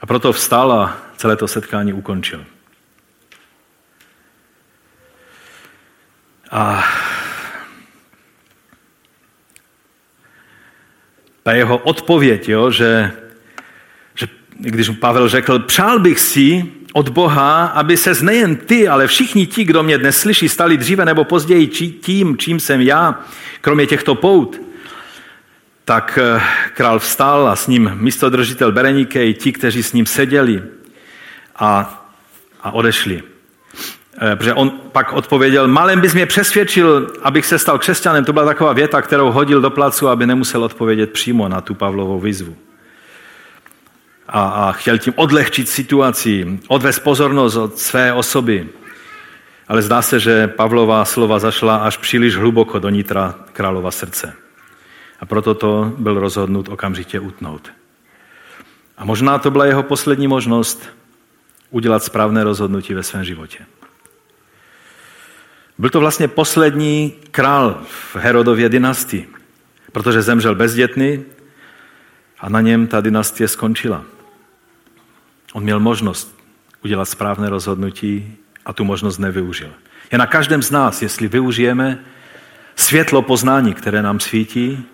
[0.01, 2.45] A proto vstal a celé to setkání ukončil.
[6.51, 6.85] A
[11.43, 13.13] ta jeho odpověď, jo, že,
[14.15, 19.07] že když mu Pavel řekl, přál bych si, od Boha, aby se nejen ty, ale
[19.07, 21.67] všichni ti, kdo mě dnes slyší, stali dříve nebo později
[22.01, 23.21] tím, čím jsem já,
[23.61, 24.61] kromě těchto pout,
[25.85, 26.41] tak eh,
[26.75, 30.63] král vstal a s ním místodržitel Berenike i ti, kteří s ním seděli
[31.57, 32.03] a,
[32.63, 33.23] a odešli.
[34.23, 38.25] Eh, protože on pak odpověděl, malem bys mě přesvědčil, abych se stal křesťanem.
[38.25, 42.21] To byla taková věta, kterou hodil do placu, aby nemusel odpovědět přímo na tu Pavlovou
[42.21, 42.57] výzvu
[44.31, 48.69] a, a chtěl tím odlehčit situaci, odvést pozornost od své osoby.
[49.69, 54.33] Ale zdá se, že Pavlova slova zašla až příliš hluboko do nitra králova srdce.
[55.21, 57.73] A proto to byl rozhodnut okamžitě utnout.
[58.99, 60.83] A možná to byla jeho poslední možnost
[61.71, 63.59] udělat správné rozhodnutí ve svém životě.
[65.79, 69.29] Byl to vlastně poslední král v Herodově dynastii,
[69.93, 71.25] protože zemřel bezdětný
[72.41, 74.05] a na něm ta dynastie skončila.
[75.53, 76.41] On měl možnost
[76.85, 79.71] udělat správné rozhodnutí a tu možnost nevyužil.
[80.13, 81.99] Je na každém z nás, jestli využijeme
[82.77, 84.85] světlo poznání, které nám svítí,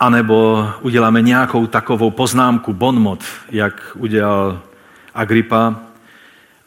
[0.00, 4.62] anebo uděláme nějakou takovou poznámku, bonmot, jak udělal
[5.14, 5.80] Agripa,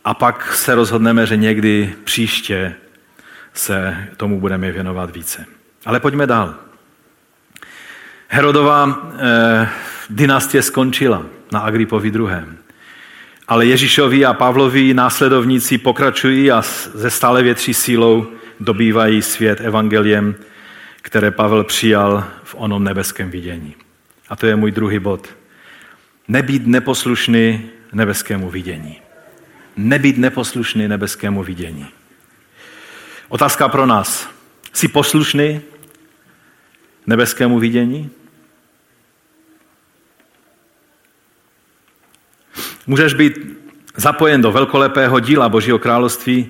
[0.06, 2.75] a pak se rozhodneme, že někdy příště
[3.53, 5.45] se tomu budeme věnovat více.
[5.86, 6.56] Ale pojďme dál.
[8.27, 9.69] Herodová eh,
[10.10, 12.56] dynastie skončila na Agripovi druhém.
[13.47, 16.62] Ale Ježíšovi a Pavlovi následovníci pokračují a
[16.93, 18.27] ze stále větší sílou
[18.60, 20.36] dobývají svět evangeliem,
[21.01, 23.75] které Pavel přijal v onom nebeském vidění.
[24.29, 25.27] A to je můj druhý bod.
[26.27, 29.01] Nebýt neposlušný nebeskému vidění.
[29.77, 31.88] Nebýt neposlušný nebeskému vidění.
[33.29, 34.29] Otázka pro nás.
[34.73, 35.62] Jsi poslušný
[37.07, 38.10] nebeskému vidění?
[42.88, 43.58] Můžeš být
[43.95, 46.50] zapojen do velkolepého díla Božího království,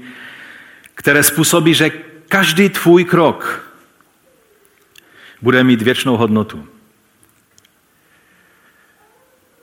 [0.96, 1.92] které způsobí, že
[2.30, 3.72] každý tvůj krok
[5.42, 6.68] bude mít věčnou hodnotu.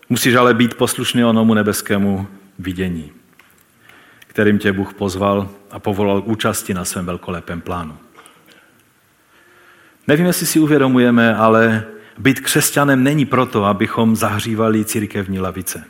[0.08, 2.26] Musíš ale být poslušný onomu nebeskému
[2.58, 3.12] vidění,
[4.26, 7.98] kterým tě Bůh pozval a povolal k účasti na svém velkolepém plánu.
[10.06, 11.84] Nevím, jestli si uvědomujeme, ale
[12.18, 15.84] být křesťanem není proto, abychom zahřívali církevní lavice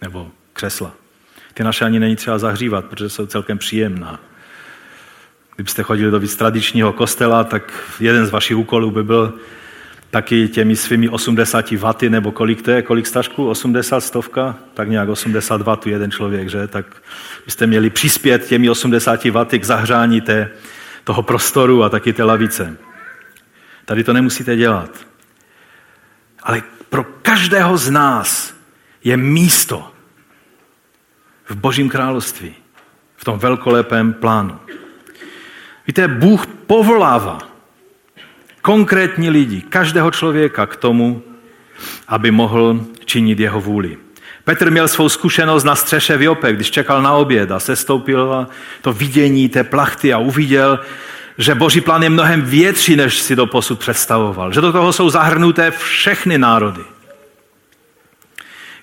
[0.00, 0.92] nebo křesla.
[1.54, 4.20] Ty naše ani není třeba zahřívat, protože jsou celkem příjemná.
[5.54, 9.34] Kdybyste chodili do víc tradičního kostela, tak jeden z vašich úkolů by byl
[10.10, 15.08] taky těmi svými 80 vaty, nebo kolik to je, kolik stažků, 80 stovka, tak nějak
[15.08, 16.66] 80 vatů jeden člověk, že?
[16.66, 16.86] Tak
[17.44, 20.50] byste měli přispět těmi 80 vaty k zahřání té,
[21.04, 22.76] toho prostoru a taky té lavice.
[23.84, 24.90] Tady to nemusíte dělat.
[26.42, 28.59] Ale pro každého z nás
[29.04, 29.92] je místo
[31.48, 32.54] v Božím království,
[33.16, 34.58] v tom velkolepém plánu.
[35.86, 37.38] Víte, Bůh povolává
[38.62, 41.22] konkrétní lidi, každého člověka k tomu,
[42.08, 43.98] aby mohl činit jeho vůli.
[44.44, 48.46] Petr měl svou zkušenost na střeše v Jope, když čekal na oběd a sestoupil
[48.82, 50.80] to vidění té plachty a uviděl,
[51.38, 54.52] že boží plán je mnohem větší, než si do posud představoval.
[54.52, 56.84] Že do toho jsou zahrnuté všechny národy.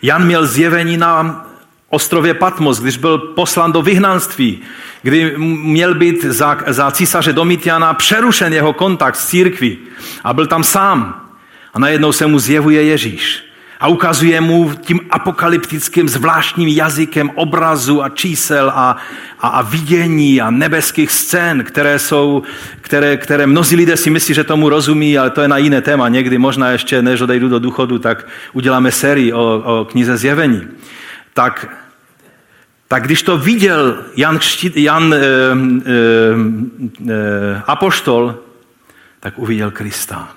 [0.01, 1.45] Jan měl zjevení na
[1.89, 4.59] ostrově Patmos, když byl poslan do vyhnanství,
[5.01, 9.77] kdy měl být za, za císaře Domitiana přerušen jeho kontakt s církví
[10.23, 11.23] a byl tam sám.
[11.73, 13.46] A najednou se mu zjevuje Ježíš
[13.79, 18.97] a ukazuje mu tím apokalyptickým zvláštním jazykem obrazu a čísel a,
[19.39, 22.43] a, a vidění a nebeských scén, které jsou,
[22.81, 26.09] které, které mnozí lidé si myslí, že tomu rozumí, ale to je na jiné téma.
[26.09, 30.67] Někdy možná ještě, než odejdu do důchodu, tak uděláme sérii o, o knize zjevení.
[31.33, 31.77] Tak,
[32.87, 34.39] tak když to viděl Jan,
[34.75, 35.21] Jan e, e,
[37.11, 38.35] e, Apoštol,
[39.19, 40.29] tak uviděl Krista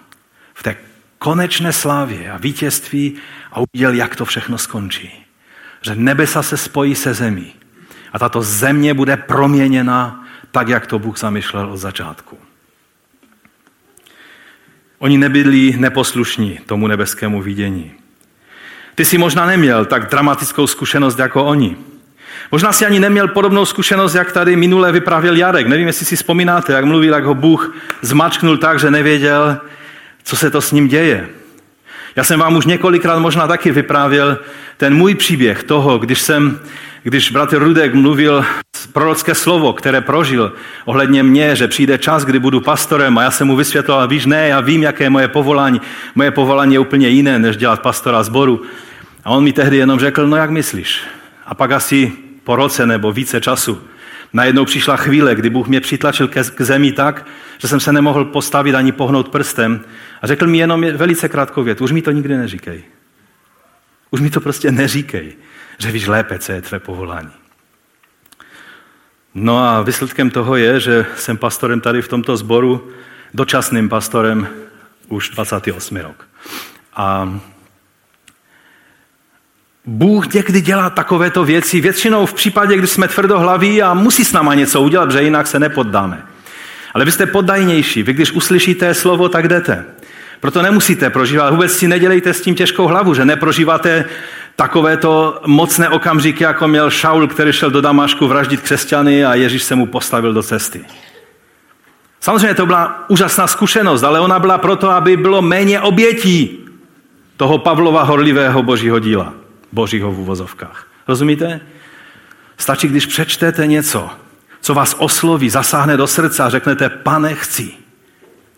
[0.54, 0.89] v té
[1.22, 3.16] konečné slávě a vítězství
[3.52, 5.26] a uviděl, jak to všechno skončí.
[5.82, 7.52] Že nebesa se spojí se zemí
[8.12, 12.38] a tato země bude proměněna tak, jak to Bůh zamýšlel od začátku.
[14.98, 17.92] Oni nebyli neposlušní tomu nebeskému vidění.
[18.94, 21.76] Ty si možná neměl tak dramatickou zkušenost jako oni.
[22.52, 25.66] Možná si ani neměl podobnou zkušenost, jak tady minule vyprávěl Jarek.
[25.66, 29.60] Nevím, jestli si vzpomínáte, jak mluvil, jak ho Bůh zmačknul tak, že nevěděl,
[30.24, 31.28] co se to s ním děje.
[32.16, 34.38] Já jsem vám už několikrát možná taky vyprávěl
[34.76, 36.60] ten můj příběh toho, když jsem,
[37.02, 38.44] když bratr Rudek mluvil
[38.92, 40.52] prorocké slovo, které prožil
[40.84, 44.48] ohledně mě, že přijde čas, kdy budu pastorem a já jsem mu vysvětloval, víš, ne,
[44.48, 45.80] já vím, jaké je moje povolání.
[46.14, 48.62] Moje povolání je úplně jiné, než dělat pastora zboru.
[49.24, 51.00] A on mi tehdy jenom řekl, no jak myslíš?
[51.46, 52.12] A pak asi
[52.44, 53.80] po roce nebo více času
[54.32, 57.26] Najednou přišla chvíle, kdy Bůh mě přitlačil k zemi tak,
[57.58, 59.84] že jsem se nemohl postavit ani pohnout prstem
[60.22, 62.82] a řekl mi jenom velice krátkou větu, už mi to nikdy neříkej.
[64.10, 65.36] Už mi to prostě neříkej,
[65.78, 67.30] že víš lépe, co je tvé povolání.
[69.34, 72.90] No a výsledkem toho je, že jsem pastorem tady v tomto sboru,
[73.34, 74.48] dočasným pastorem
[75.08, 76.28] už 28 rok.
[76.94, 77.40] A
[79.90, 84.54] Bůh někdy dělá takovéto věci, většinou v případě, kdy jsme tvrdohlaví a musí s náma
[84.54, 86.22] něco udělat, že jinak se nepoddáme.
[86.94, 89.84] Ale vy jste poddajnější, vy když uslyšíte slovo, tak jdete.
[90.40, 94.04] Proto nemusíte prožívat, vůbec si nedělejte s tím těžkou hlavu, že neprožíváte
[94.56, 99.74] takovéto mocné okamžiky, jako měl Šaul, který šel do Damašku vraždit křesťany a Ježíš se
[99.74, 100.84] mu postavil do cesty.
[102.20, 106.58] Samozřejmě to byla úžasná zkušenost, ale ona byla proto, aby bylo méně obětí
[107.36, 109.32] toho Pavlova horlivého božího díla
[109.72, 110.86] božího v uvozovkách.
[111.08, 111.60] Rozumíte?
[112.56, 114.10] Stačí, když přečtete něco,
[114.60, 117.72] co vás osloví, zasáhne do srdce a řeknete, pane, chci,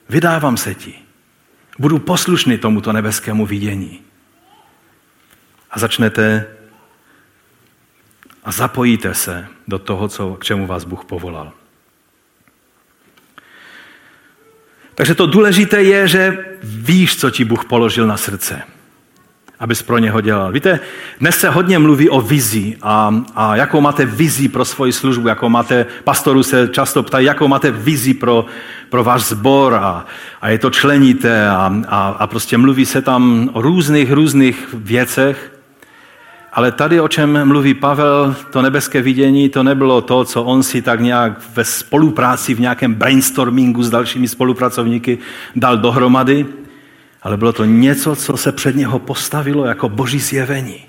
[0.08, 0.94] vydávám se ti,
[1.78, 4.00] budu poslušný tomuto nebeskému vidění.
[5.70, 6.46] A začnete
[8.44, 11.52] a zapojíte se do toho, co, k čemu vás Bůh povolal.
[14.94, 18.62] Takže to důležité je, že víš, co ti Bůh položil na srdce,
[19.62, 20.52] abys pro něho dělal.
[20.52, 20.80] Víte,
[21.20, 25.48] dnes se hodně mluví o vizi a, a jakou máte vizi pro svoji službu, jakou
[25.48, 28.46] máte, pastoru se často ptají, jakou máte vizi pro,
[28.90, 30.06] pro váš sbor a,
[30.40, 35.52] a je to členíte a, a, a prostě mluví se tam o různých, různých věcech.
[36.52, 40.82] Ale tady, o čem mluví Pavel, to nebeské vidění, to nebylo to, co on si
[40.82, 45.18] tak nějak ve spolupráci, v nějakém brainstormingu s dalšími spolupracovníky
[45.56, 46.46] dal dohromady,
[47.22, 50.86] ale bylo to něco, co se před něho postavilo jako boží zjevení.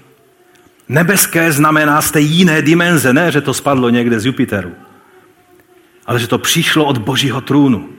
[0.89, 4.71] Nebeské znamená z té jiné dimenze, ne, že to spadlo někde z Jupiteru,
[6.05, 7.89] ale že to přišlo od božího trůnu,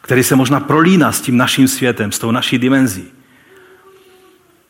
[0.00, 3.04] který se možná prolíná s tím naším světem, s tou naší dimenzí.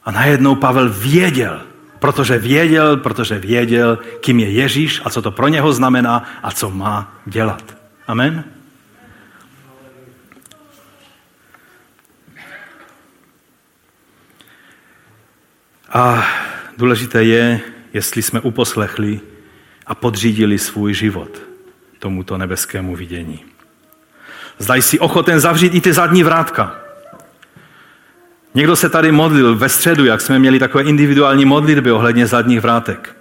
[0.05, 1.61] A najednou Pavel věděl,
[1.99, 6.71] protože věděl, protože věděl, kým je Ježíš a co to pro něho znamená a co
[6.71, 7.77] má dělat.
[8.07, 8.45] Amen?
[15.93, 16.27] A
[16.77, 17.61] důležité je,
[17.93, 19.21] jestli jsme uposlechli
[19.87, 21.43] a podřídili svůj život
[21.99, 23.45] tomuto nebeskému vidění.
[24.59, 26.77] Zdaj si ochoten zavřít i ty zadní vrátka.
[28.55, 33.17] Někdo se tady modlil ve středu, jak jsme měli takové individuální modlitby ohledně zadních vrátek.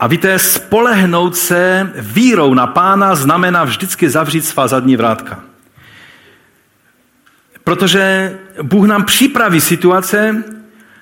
[0.00, 5.40] A víte, spolehnout se vírou na pána znamená vždycky zavřít svá zadní vrátka.
[7.64, 10.44] Protože Bůh nám připraví situace,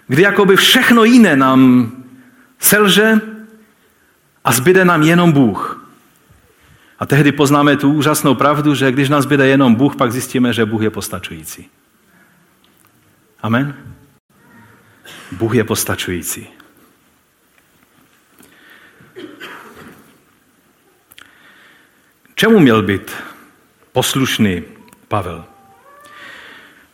[0.08, 1.92] kdy jakoby všechno jiné nám
[2.58, 3.20] selže
[4.44, 5.86] a zbyde nám jenom Bůh.
[6.98, 10.64] A tehdy poznáme tu úžasnou pravdu, že když nás zbyde jenom Bůh, pak zjistíme, že
[10.64, 11.70] Bůh je postačující.
[13.42, 13.74] Amen?
[15.32, 16.46] Bůh je postačující.
[22.34, 23.12] Čemu měl být
[23.92, 24.62] poslušný
[25.08, 25.44] Pavel?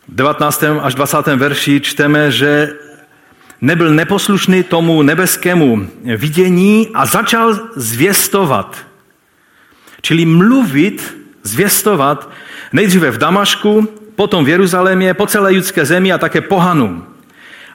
[0.07, 0.63] V 19.
[0.81, 1.17] až 20.
[1.27, 2.79] verši čteme, že
[3.63, 8.77] nebyl neposlušný tomu nebeskému vidění a začal zvěstovat.
[10.01, 12.29] Čili mluvit, zvěstovat
[12.73, 17.05] nejdříve v Damašku, potom v Jeruzalémě, po celé judské zemi a také pohanům.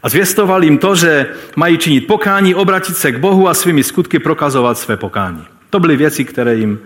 [0.03, 1.27] A zvěstoval jim to, že
[1.57, 5.45] mají činit pokání, obratit se k Bohu a svými skutky prokazovat své pokání.
[5.71, 6.79] To byly věci, které jim,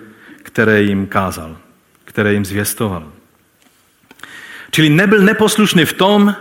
[0.42, 1.56] které jim kázal,
[2.04, 3.04] které jim zvěstoval.
[4.70, 6.34] Čili nebyl neposlušný v tom,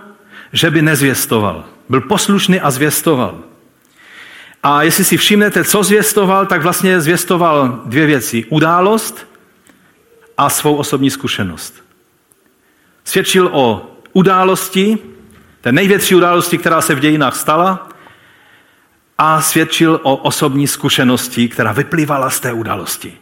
[0.53, 1.66] že by nezvěstoval.
[1.91, 3.37] Byl poslušný a zvěstoval.
[4.63, 8.45] A jestli si všimnete, co zvěstoval, tak vlastně zvěstoval dvě věci.
[8.49, 9.27] Událost
[10.37, 11.83] a svou osobní zkušenost.
[13.03, 14.97] Svědčil o události,
[15.61, 17.89] té největší události, která se v dějinách stala,
[19.17, 23.17] a svědčil o osobní zkušenosti, která vyplývala z té události.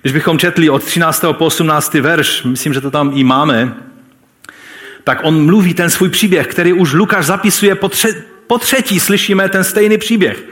[0.00, 1.24] Když bychom četli od 13.
[1.32, 1.94] po 18.
[1.94, 3.76] verš, myslím, že to tam i máme,
[5.08, 8.14] tak on mluví ten svůj příběh, který už Lukáš zapisuje po, tře-
[8.46, 10.44] po třetí, slyšíme ten stejný příběh.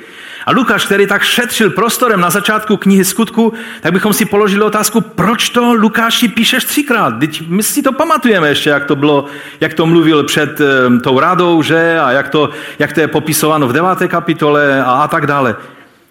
[0.46, 5.00] A Lukáš, který tak šetřil prostorem na začátku knihy skutku, tak bychom si položili otázku,
[5.00, 7.18] proč to Lukáši píšeš třikrát?
[7.18, 9.24] Teď my si to pamatujeme ještě, jak to bylo,
[9.60, 11.98] jak to mluvil před um, tou radou, že?
[11.98, 15.56] A jak to, jak to je popisováno v deváté kapitole a, a tak dále.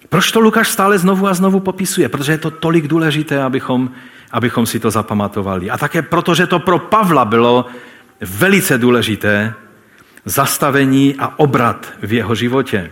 [0.10, 2.10] Proč to Lukáš stále znovu a znovu popisuje?
[2.10, 3.89] Protože je to tolik důležité, abychom,
[4.32, 5.70] abychom si to zapamatovali.
[5.70, 7.66] A také protože to pro Pavla bylo
[8.22, 9.53] velice důležité
[10.26, 12.91] zastavení a obrat v jeho životě.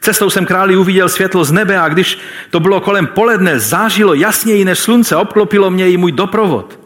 [0.00, 2.18] Cestou jsem králi uviděl světlo z nebe a když
[2.50, 6.78] to bylo kolem poledne, zážilo jasněji než slunce, obklopilo mě i můj doprovod.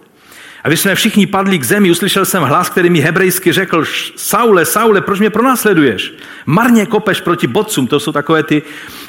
[0.64, 3.84] A když jsme všichni padli k zemi, uslyšel jsem hlas, který mi hebrejsky řekl,
[4.16, 6.14] Saule, Saule, proč mě pronásleduješ?
[6.46, 8.62] Marně kopeš proti bodcům, to jsou takové ty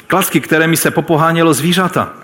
[0.06, 2.14] klasky, které mi se popohánělo zvířata.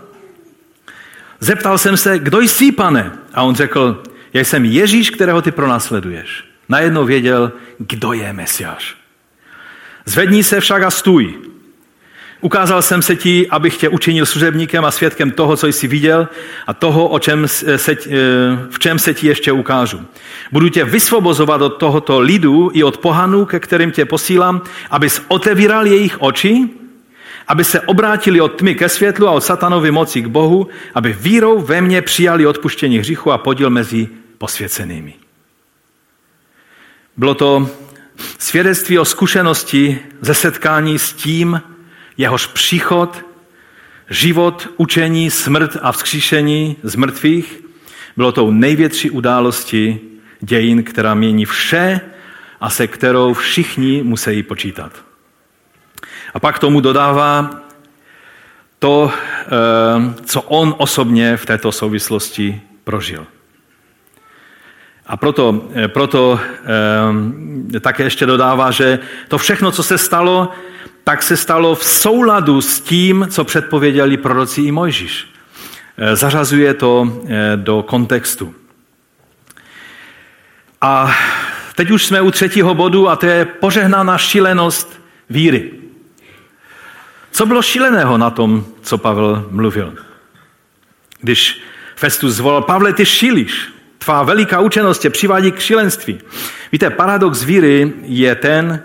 [1.41, 3.13] Zeptal jsem se, kdo jsi, pane?
[3.35, 4.03] A on řekl,
[4.33, 6.45] já jsem Ježíš, kterého ty pronásleduješ.
[6.69, 8.97] Najednou věděl, kdo je Mesiáš.
[10.05, 11.35] Zvedni se však a stůj.
[12.41, 16.29] Ukázal jsem se ti, abych tě učinil služebníkem a svědkem toho, co jsi viděl
[16.67, 18.09] a toho, o čem se, eh,
[18.71, 20.01] v čem se ti ještě ukážu.
[20.53, 25.87] Budu tě vysvobozovat od tohoto lidu i od pohanů, ke kterým tě posílám, abys otevíral
[25.87, 26.69] jejich oči,
[27.49, 31.61] aby se obrátili od tmy ke světlu a od satanovy moci k Bohu, aby vírou
[31.61, 34.09] ve mně přijali odpuštění hříchu a podíl mezi
[34.41, 35.15] posvěcenými.
[37.17, 37.71] Bylo to
[38.39, 41.63] svědectví o zkušenosti ze setkání s tím,
[42.17, 43.25] jehož příchod,
[44.11, 47.61] život, učení, smrt a vzkříšení z mrtvých
[48.17, 50.01] bylo tou největší událostí
[50.41, 52.01] dějin, která mění vše
[52.61, 54.93] a se kterou všichni musí počítat.
[56.35, 57.61] A pak tomu dodává
[58.79, 59.51] to, eh,
[60.25, 63.27] co on osobně v této souvislosti prožil.
[65.11, 66.41] A proto, eh, proto
[67.75, 68.99] eh, také ještě dodává, že
[69.29, 70.53] to všechno, co se stalo,
[71.05, 75.27] tak se stalo v souladu s tím, co předpověděli proroci i Mojžíš.
[76.15, 77.23] Zařazuje to
[77.57, 78.55] do kontextu.
[80.81, 81.15] A
[81.75, 85.01] teď už jsme u třetího bodu a to je požehnaná šílenost
[85.31, 85.71] víry.
[87.31, 89.95] Co bylo šíleného na tom, co Pavel mluvil?
[91.21, 91.63] Když
[91.97, 96.21] Festus zvolal, Pavle, ty šílíš, tvá veliká učenost tě přivádí k šílenství.
[96.73, 98.83] Víte, paradox víry je ten,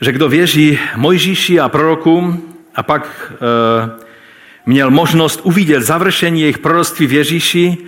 [0.00, 3.36] že kdo věří Mojžíši a prorokům a pak e,
[4.66, 7.78] měl možnost uvidět završení jejich proroctví v Ježíši,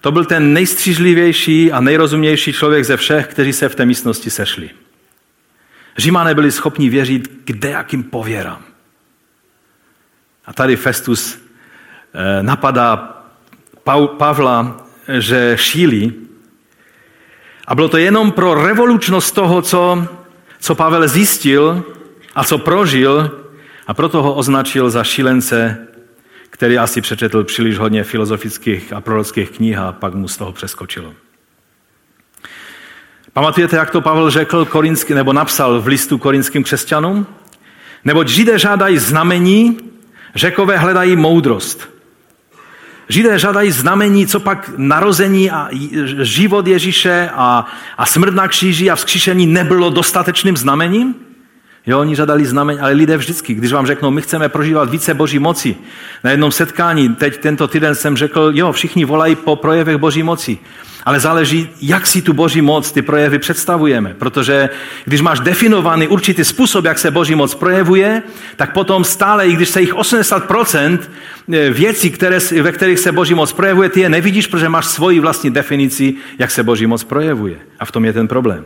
[0.00, 4.70] to byl ten nejstřížlivější a nejrozumější člověk ze všech, kteří se v té místnosti sešli.
[5.96, 8.62] Římané byli schopni věřit kde jakým pověrám.
[10.46, 11.38] A tady Festus
[12.14, 13.22] eh, napadá
[14.18, 16.12] Pavla, že šílí.
[17.66, 20.06] A bylo to jenom pro revolučnost toho, co,
[20.60, 21.84] co Pavel zjistil
[22.34, 23.30] a co prožil,
[23.86, 25.86] a proto ho označil za šílence,
[26.50, 31.14] který asi přečetl příliš hodně filozofických a prorockých knih a pak mu z toho přeskočilo.
[33.32, 37.26] Pamatujete, jak to Pavel řekl korinský, nebo napsal v listu korinským křesťanům?
[38.04, 39.78] Neboť Židé žádají znamení,
[40.34, 41.88] Řekové hledají moudrost.
[43.12, 45.68] Židé žádají znamení, co pak narození a
[46.22, 47.66] život Ježíše a,
[47.98, 51.14] a smrt na kříži a vzkříšení nebylo dostatečným znamením?
[51.86, 55.38] Jo, oni žádali znamení, ale lidé vždycky, když vám řeknou, my chceme prožívat více boží
[55.38, 55.76] moci.
[56.24, 60.58] Na jednom setkání, teď tento týden jsem řekl, jo, všichni volají po projevech boží moci.
[61.04, 64.14] Ale záleží, jak si tu boží moc, ty projevy představujeme.
[64.18, 64.70] Protože
[65.04, 68.22] když máš definovaný určitý způsob, jak se boží moc projevuje,
[68.56, 70.98] tak potom stále, i když se jich 80%
[71.52, 75.20] eh, věcí, které, ve kterých se boží moc projevuje, ty je nevidíš, protože máš svoji
[75.20, 77.56] vlastní definici, jak se boží moc projevuje.
[77.80, 78.64] A v tom je ten problém.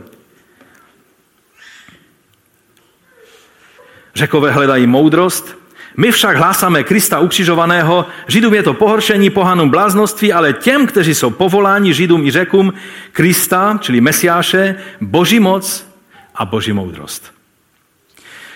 [4.15, 5.57] Řekové hledají moudrost,
[5.97, 11.29] my však hlásáme Krista ukřižovaného, Židům je to pohoršení, pohanům bláznoství, ale těm, kteří jsou
[11.29, 12.73] povoláni Židům i řekům
[13.11, 15.87] Krista, čili Mesiáše, boží moc
[16.35, 17.33] a boží moudrost.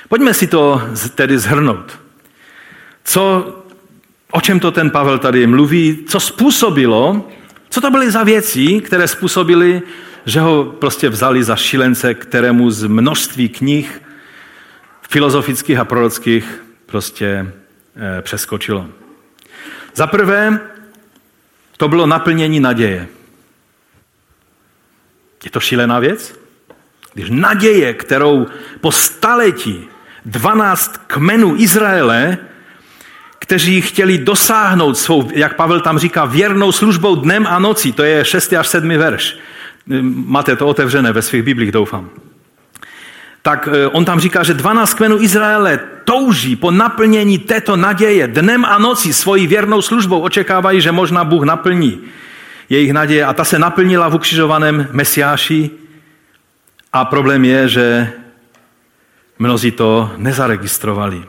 [0.09, 0.81] Pojďme si to
[1.15, 1.99] tedy zhrnout.
[3.03, 3.55] Co,
[4.31, 7.29] o čem to ten Pavel tady mluví, co způsobilo,
[7.69, 9.81] co to byly za věci, které způsobily,
[10.25, 14.01] že ho prostě vzali za šílence, kterému z množství knih
[15.09, 16.61] filozofických a prorockých
[16.91, 17.53] prostě
[17.95, 18.87] eh, přeskočilo.
[19.95, 20.59] Za prvé,
[21.77, 23.07] to bylo naplnění naděje.
[25.43, 26.39] Je to šílená věc?
[27.13, 28.47] Když naděje, kterou
[28.81, 29.87] po staletí
[30.25, 32.37] 12 kmenů Izraele,
[33.39, 38.25] kteří chtěli dosáhnout svou, jak Pavel tam říká, věrnou službou dnem a nocí, to je
[38.25, 38.53] 6.
[38.53, 38.89] až 7.
[38.89, 39.37] verš.
[40.25, 42.09] Máte to otevřené ve svých biblích, doufám
[43.41, 48.65] tak eh, on tam říká, že 12 kmenů Izraele touží po naplnění této naděje dnem
[48.65, 50.19] a nocí svojí věrnou službou.
[50.21, 52.01] Očekávají, že možná Bůh naplní
[52.69, 55.69] jejich naděje a ta se naplnila v ukřižovaném Mesiáši.
[56.93, 58.11] A problém je, že
[59.39, 61.23] mnozí to nezaregistrovali.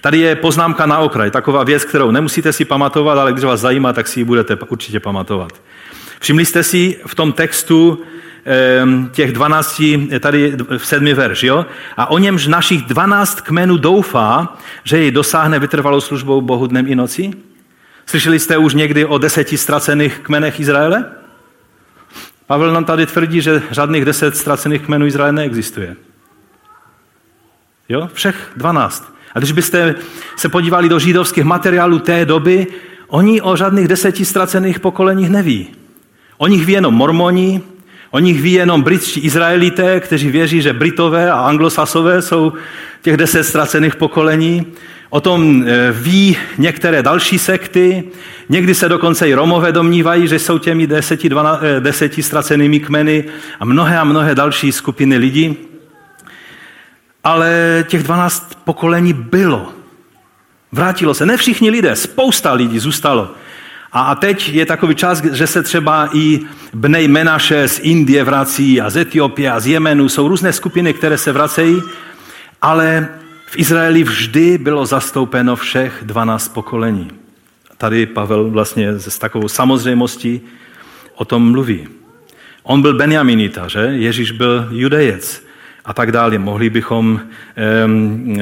[0.00, 3.92] Tady je poznámka na okraj, taková věc, kterou nemusíte si pamatovat, ale když vás zajímá,
[3.92, 5.52] tak si ji budete určitě pamatovat.
[6.20, 8.02] Všimli jste si v tom textu,
[9.12, 9.82] těch 12,
[10.20, 11.66] tady v sedmi verš, jo?
[11.96, 16.94] A o němž našich 12 kmenů doufá, že jej dosáhne vytrvalou službou Bohu dnem i
[16.94, 17.30] noci?
[18.06, 21.04] Slyšeli jste už někdy o deseti ztracených kmenech Izraele?
[22.46, 25.96] Pavel nám tady tvrdí, že žádných deset ztracených kmenů Izraele neexistuje.
[27.88, 28.08] Jo?
[28.12, 29.12] Všech 12.
[29.34, 29.94] A když byste
[30.36, 32.66] se podívali do židovských materiálů té doby,
[33.08, 35.68] oni o žádných deseti ztracených pokoleních neví.
[36.38, 37.62] O nich ví jenom mormoni,
[38.14, 42.52] O nich ví jenom britští Izraelité, kteří věří, že Britové a Anglosasové jsou
[43.02, 44.66] těch deset ztracených pokolení.
[45.10, 48.04] O tom e, ví některé další sekty,
[48.48, 53.24] někdy se dokonce i Romové domnívají, že jsou těmi deseti, dvana, e, deseti ztracenými kmeny
[53.60, 55.56] a mnohé a mnohé další skupiny lidí.
[57.24, 59.72] Ale těch dvanáct pokolení bylo.
[60.72, 61.26] Vrátilo se.
[61.26, 63.34] Ne všichni lidé, spousta lidí zůstalo.
[63.92, 66.40] A teď je takový čas, že se třeba i
[66.74, 70.08] Bnej Menaše z Indie vrací a z Etiopie a z Jemenu.
[70.08, 71.82] Jsou různé skupiny, které se vracejí,
[72.62, 73.08] ale
[73.46, 77.10] v Izraeli vždy bylo zastoupeno všech 12 pokolení.
[77.76, 80.40] Tady Pavel vlastně s takovou samozřejmostí
[81.14, 81.88] o tom mluví.
[82.62, 83.80] On byl Benjaminita, že?
[83.80, 85.46] Ježíš byl judejec.
[85.84, 86.38] A tak dále.
[86.38, 87.20] Mohli bychom,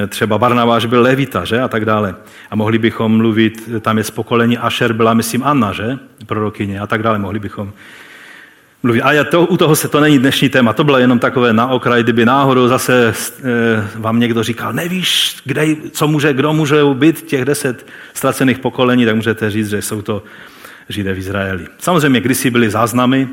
[0.09, 1.61] třeba Barnabáš byl Levita, že?
[1.61, 2.15] A tak dále.
[2.51, 5.99] A mohli bychom mluvit, tam je z pokolení Asher, byla myslím Anna, že?
[6.27, 7.19] Prorokyně a tak dále.
[7.19, 7.73] Mohli bychom
[8.83, 9.03] mluvit.
[9.03, 12.03] A to, u toho se to není dnešní téma, to bylo jenom takové na okraj,
[12.03, 13.13] kdyby náhodou zase e,
[13.95, 19.17] vám někdo říkal, nevíš, kde, co může, kdo může být těch deset ztracených pokolení, tak
[19.17, 20.23] můžete říct, že jsou to
[20.91, 21.67] Židé v Izraeli.
[21.79, 23.29] Samozřejmě kdysi byly záznamy,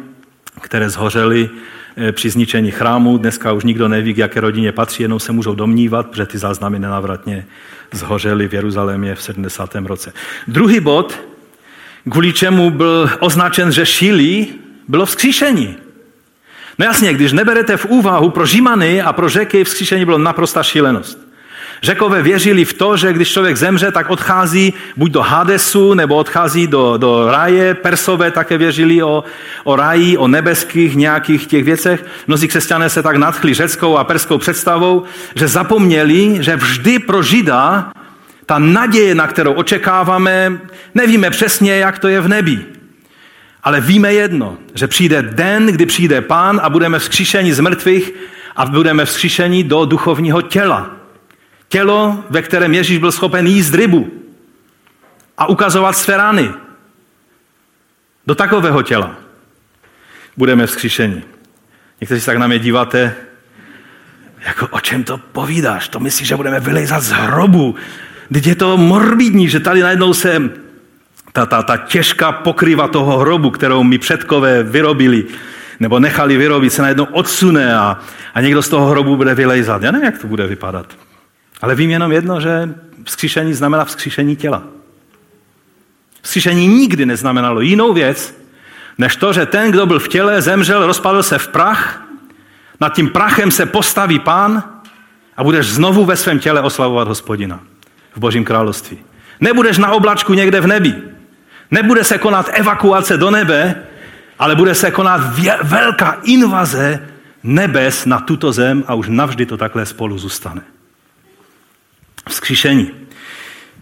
[0.62, 1.77] které zhořely eh,
[2.12, 3.18] při zničení chrámu.
[3.18, 6.80] Dneska už nikdo neví, k jaké rodině patří, jenom se můžou domnívat, protože ty záznamy
[6.80, 7.46] nenávratně
[7.92, 9.76] zhořely v Jeruzalémě v 70.
[9.76, 10.14] roce.
[10.48, 11.20] Druhý bod,
[12.10, 14.48] kvůli čemu byl označen, že šílí,
[14.88, 15.76] bylo vzkříšení.
[16.80, 21.27] No jasně, když neberete v úvahu pro Žimany a pro řeky, vzkříšení bylo naprosta šílenost.
[21.84, 26.68] Řekové věřili v to, že když člověk zemře, tak odchází buď do Hadesu, nebo odchází
[26.68, 27.74] do, do ráje.
[27.74, 29.24] Persové také věřili o,
[29.64, 32.06] o ráji, o nebeských nějakých těch věcech.
[32.28, 35.04] Mnozí křesťané se tak nadchli řeckou a perskou představou,
[35.36, 37.92] že zapomněli, že vždy pro Žida
[38.46, 40.60] ta naděje, na kterou očekáváme,
[40.96, 42.66] nevíme přesně, jak to je v nebi.
[43.64, 48.14] Ale víme jedno, že přijde den, kdy přijde pán a budeme vzkříšeni z mrtvých
[48.56, 50.97] a budeme vzkříšeni do duchovního těla.
[51.70, 54.12] Tělo, ve kterém Ježíš byl schopen jíst rybu
[55.38, 56.52] a ukazovat své rány.
[58.28, 59.16] Do takového těla
[60.38, 61.24] budeme vzkříšeni.
[62.02, 63.16] Někteří se tak na mě díváte,
[64.46, 65.88] jako o čem to povídáš?
[65.88, 67.76] To myslíš, že budeme vylejzat z hrobu?
[68.34, 70.42] Teď je to morbidní, že tady najednou se
[71.34, 75.26] ta, ta, ta těžká pokryva toho hrobu, kterou mi předkové vyrobili,
[75.80, 78.00] nebo nechali vyrobit, se najednou odsune a,
[78.34, 79.84] a někdo z toho hrobu bude vylejzat.
[79.84, 81.07] Já nevím, jak to bude vypadat.
[81.62, 82.70] Ale vím jenom jedno, že
[83.04, 84.64] vzkříšení znamená vzkříšení těla.
[86.22, 88.38] Vzkříšení nikdy neznamenalo jinou věc,
[88.98, 92.04] než to, že ten, kdo byl v těle, zemřel, rozpadl se v prach,
[92.80, 94.64] nad tím prachem se postaví pán
[95.38, 97.60] a budeš znovu ve svém těle oslavovat hospodina
[98.16, 98.98] v božím království.
[99.40, 100.96] Nebudeš na oblačku někde v nebi.
[101.72, 103.76] Nebude se konat evakuace do nebe,
[104.40, 105.22] ale bude se konat
[105.64, 107.08] velká invaze
[107.44, 110.62] nebes na tuto zem a už navždy to takhle spolu zůstane.
[112.28, 112.92] Vzkříšení.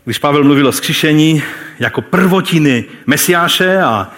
[0.05, 1.43] Když Pavel mluvil o vzkříšení
[1.79, 4.11] jako prvotiny Mesiáše a,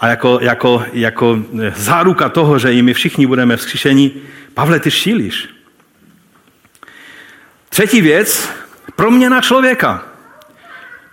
[0.00, 1.38] a jako, jako, jako
[1.76, 4.12] záruka toho, že i my všichni budeme vzkříšení,
[4.54, 5.48] Pavle, ty šílíš.
[7.68, 8.50] Třetí věc,
[8.96, 10.04] proměna člověka.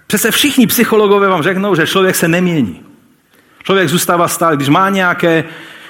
[0.07, 2.81] Přece všichni psychologové vám řeknou, že člověk se nemění.
[3.63, 5.43] Člověk zůstává stále, když má nějaké,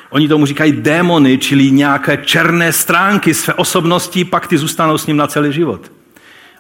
[0.10, 5.18] oni tomu říkají démony, čili nějaké černé stránky své osobnosti, pak ty zůstanou s ním
[5.18, 5.92] na celý život.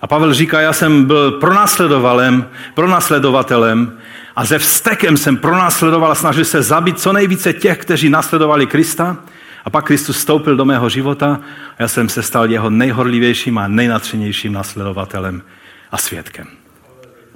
[0.07, 3.97] Pavel říká, já jsem byl pronásledovalem, pronásledovatelem
[4.35, 9.17] a ze vztekem jsem pronásledoval a snažil se zabít co nejvíce těch, kteří nasledovali Krista.
[9.65, 11.39] A pak Kristus vstoupil do mého života
[11.69, 15.41] a já jsem se stal jeho nejhorlivějším a nejnatřenějším nasledovatelem
[15.91, 16.47] a svědkem.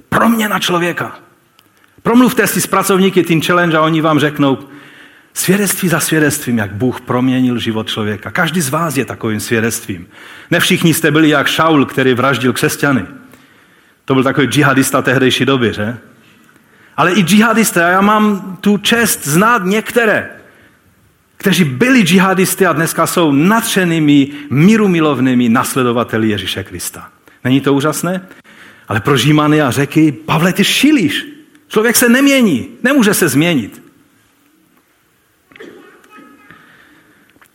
[0.08, 1.16] Proměna člověka.
[2.02, 4.58] Promluvte si s pracovníky Team Challenge a oni vám řeknou,
[5.34, 8.30] Svědectví za svědectvím, jak Bůh proměnil život člověka.
[8.30, 10.06] Každý z vás je takovým svědectvím.
[10.50, 13.06] Ne všichni jste byli jak Šaul, který vraždil křesťany.
[14.04, 15.96] To byl takový džihadista tehdejší doby, že?
[16.96, 20.30] Ale i džihadisté, a já mám tu čest znát některé,
[21.36, 27.08] kteří byli džihadisty a dneska jsou natřenými, mírumilovnými nasledovateli Ježíše Krista.
[27.44, 28.26] Není to úžasné?
[28.88, 31.26] Ale pro Žímany a řeky, Pavle, ty šilíš.
[31.68, 33.81] Člověk se nemění, nemůže se změnit.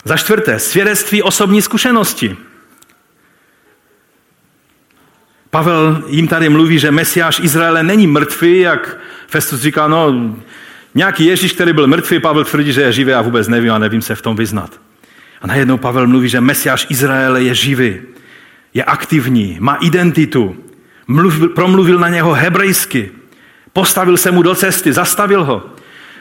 [0.07, 2.37] Za čtvrté, svědectví osobní zkušenosti.
[5.49, 8.97] Pavel jim tady mluví, že Mesiáš Izraele není mrtvý, jak
[9.27, 10.35] Festus říká, no,
[10.95, 14.01] nějaký Ježíš, který byl mrtvý, Pavel tvrdí, že je živý a vůbec nevím a nevím
[14.01, 14.79] se v tom vyznat.
[15.41, 18.01] A najednou Pavel mluví, že Mesiáš Izraele je živý,
[18.73, 20.55] je aktivní, má identitu,
[21.07, 23.11] mluvil, promluvil na něho hebrejsky,
[23.73, 25.63] postavil se mu do cesty, zastavil ho.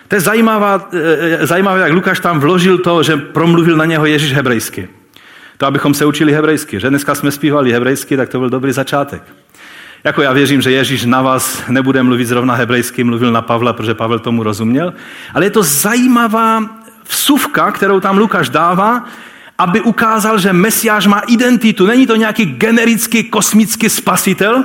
[0.09, 4.33] To je zajímavá, eh, zajímavé, jak Lukáš tam vložil to, že promluvil na něho Ježíš
[4.33, 4.89] hebrejsky.
[5.57, 6.81] To, abychom se učili hebrejsky.
[6.81, 9.23] Že dneska jsme zpívali hebrejsky, tak to byl dobrý začátek.
[10.05, 13.95] Jako já věřím, že Ježíš na vás nebude mluvit zrovna hebrejsky, mluvil na Pavla, protože
[13.95, 14.95] Pavel tomu rozuměl.
[15.35, 16.63] Ale je to zajímavá
[17.05, 19.05] vsuvka, kterou tam Lukáš dává,
[19.59, 21.87] aby ukázal, že Mesiáš má identitu.
[21.87, 24.65] Není to nějaký generický kosmický spasitel,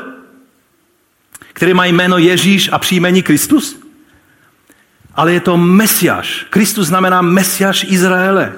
[1.54, 3.81] který má jméno Ježíš a příjmení Kristus?
[5.16, 6.46] Ale je to Mesiáš.
[6.50, 8.54] Kristus znamená Mesiáš Izraele.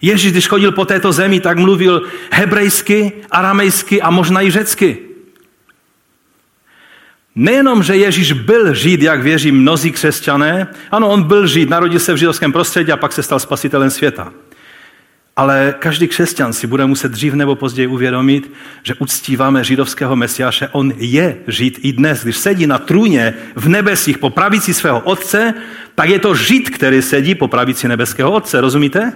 [0.00, 2.02] Ježíš, když chodil po této zemi, tak mluvil
[2.32, 4.98] hebrejsky, aramejsky a možná i řecky.
[7.34, 12.12] Nejenom, že Ježíš byl Žid, jak věří mnozí křesťané, ano, on byl Žid, narodil se
[12.12, 14.32] v židovském prostředí a pak se stal spasitelem světa.
[15.36, 18.52] Ale každý křesťan si bude muset dřív nebo později uvědomit,
[18.82, 20.68] že uctíváme židovského mesiáše.
[20.72, 22.22] On je žid i dnes.
[22.22, 25.54] Když sedí na trůně v nebesích po pravici svého otce,
[25.94, 28.60] tak je to žid, který sedí po pravici nebeského otce.
[28.60, 29.12] Rozumíte?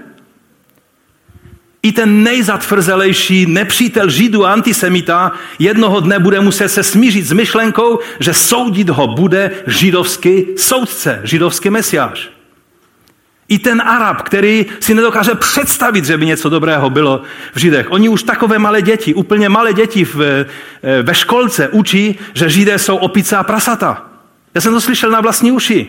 [1.84, 7.98] I ten nejzatvrzelejší nepřítel židů a antisemita jednoho dne bude muset se smířit s myšlenkou,
[8.20, 12.33] že soudit ho bude židovský soudce, židovský mesiáš.
[13.48, 17.22] I ten Arab, který si nedokáže představit, že by něco dobrého bylo
[17.54, 17.90] v Židech.
[17.90, 20.46] Oni už takové malé děti, úplně malé děti v, eh,
[21.02, 24.06] ve školce učí, že Židé jsou opice a prasata.
[24.54, 25.88] Já jsem to slyšel na vlastní uši.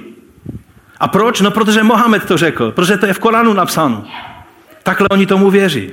[0.99, 1.41] A proč?
[1.41, 4.07] No protože Mohamed to řekl, protože to je v Koránu napsáno.
[4.83, 5.91] Takhle oni tomu věří.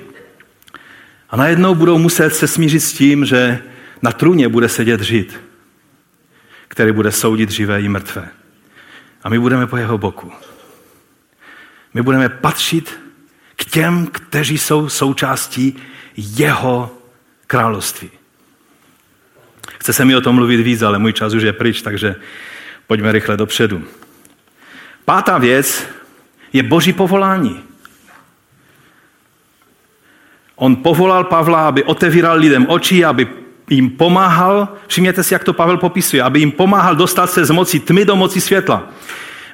[1.31, 3.59] A najednou budou muset se smířit s tím, že
[4.03, 5.41] na trůně bude sedět Žid,
[6.69, 8.29] který bude soudit živé i mrtvé.
[9.25, 10.33] A my budeme po jeho boku.
[11.95, 13.01] My budeme patřit
[13.57, 15.76] k těm, kteří jsou součástí
[16.16, 16.99] jeho
[17.47, 18.11] království.
[19.78, 22.14] Chce se mi o tom mluvit víc, ale můj čas už je pryč, takže
[22.86, 23.84] pojďme rychle dopředu.
[25.05, 25.86] Pátá věc
[26.53, 27.62] je boží povolání.
[30.57, 33.28] On povolal Pavla, aby otevíral lidem oči, aby
[33.70, 37.80] jim pomáhal, všimněte si, jak to Pavel popisuje, aby jim pomáhal dostat se z moci
[37.80, 38.88] tmy do moci světla.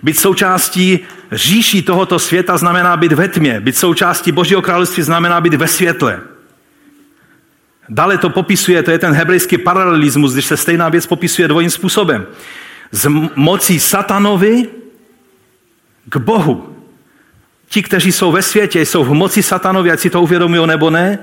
[0.03, 1.01] Být součástí
[1.33, 3.61] říší tohoto světa znamená být ve tmě.
[3.61, 6.21] Být součástí Božího království znamená být ve světle.
[7.89, 12.27] Dále to popisuje, to je ten hebrejský paralelismus, když se stejná věc popisuje dvojím způsobem.
[12.91, 14.67] Z mocí satanovi
[16.09, 16.77] k Bohu.
[17.69, 21.19] Ti, kteří jsou ve světě, jsou v moci satanovi, ať si to uvědomují nebo ne,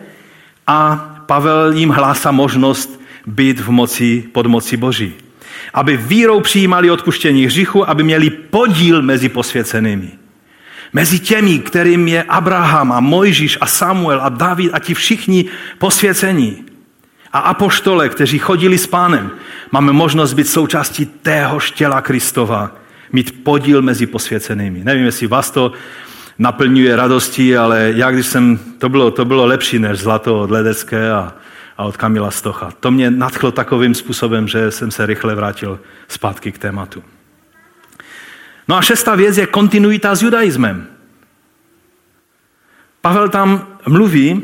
[0.68, 0.96] a
[1.26, 5.25] Pavel jim hlásá možnost být v moci, pod moci Boží
[5.74, 10.12] aby vírou přijímali odpuštění hříchu, aby měli podíl mezi posvěcenými.
[10.94, 15.46] Mezi těmi, kterým je Abraham a Mojžíš a Samuel a David a ti všichni
[15.78, 16.64] posvěcení.
[17.34, 19.32] A apoštole, kteří chodili s pánem,
[19.72, 22.72] máme možnost být součástí tého těla Kristova,
[23.12, 24.84] mít podíl mezi posvěcenými.
[24.84, 25.72] Nevím, jestli vás to
[26.40, 31.12] naplňuje radostí, ale já, když jsem, to bylo, to bylo lepší než zlato od Ledecké
[31.12, 31.34] a,
[31.78, 32.72] a od Kamila Stocha.
[32.80, 37.04] To mě nadchlo takovým způsobem, že jsem se rychle vrátil zpátky k tématu.
[38.68, 40.88] No a šestá věc je kontinuita s judaismem.
[43.02, 44.42] Pavel tam mluví,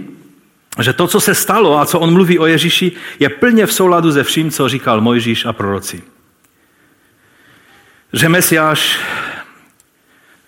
[0.80, 4.12] že to, co se stalo a co on mluví o Ježíši, je plně v souladu
[4.12, 6.04] se vším, co říkal Mojžíš a proroci.
[8.14, 9.00] Že Mesiáš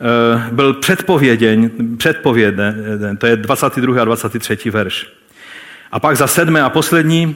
[0.02, 4.02] eh, byl předpověděn, předpověden, to je 22.
[4.02, 4.70] a 23.
[4.70, 5.23] verš.
[5.94, 7.36] A pak za sedmé a poslední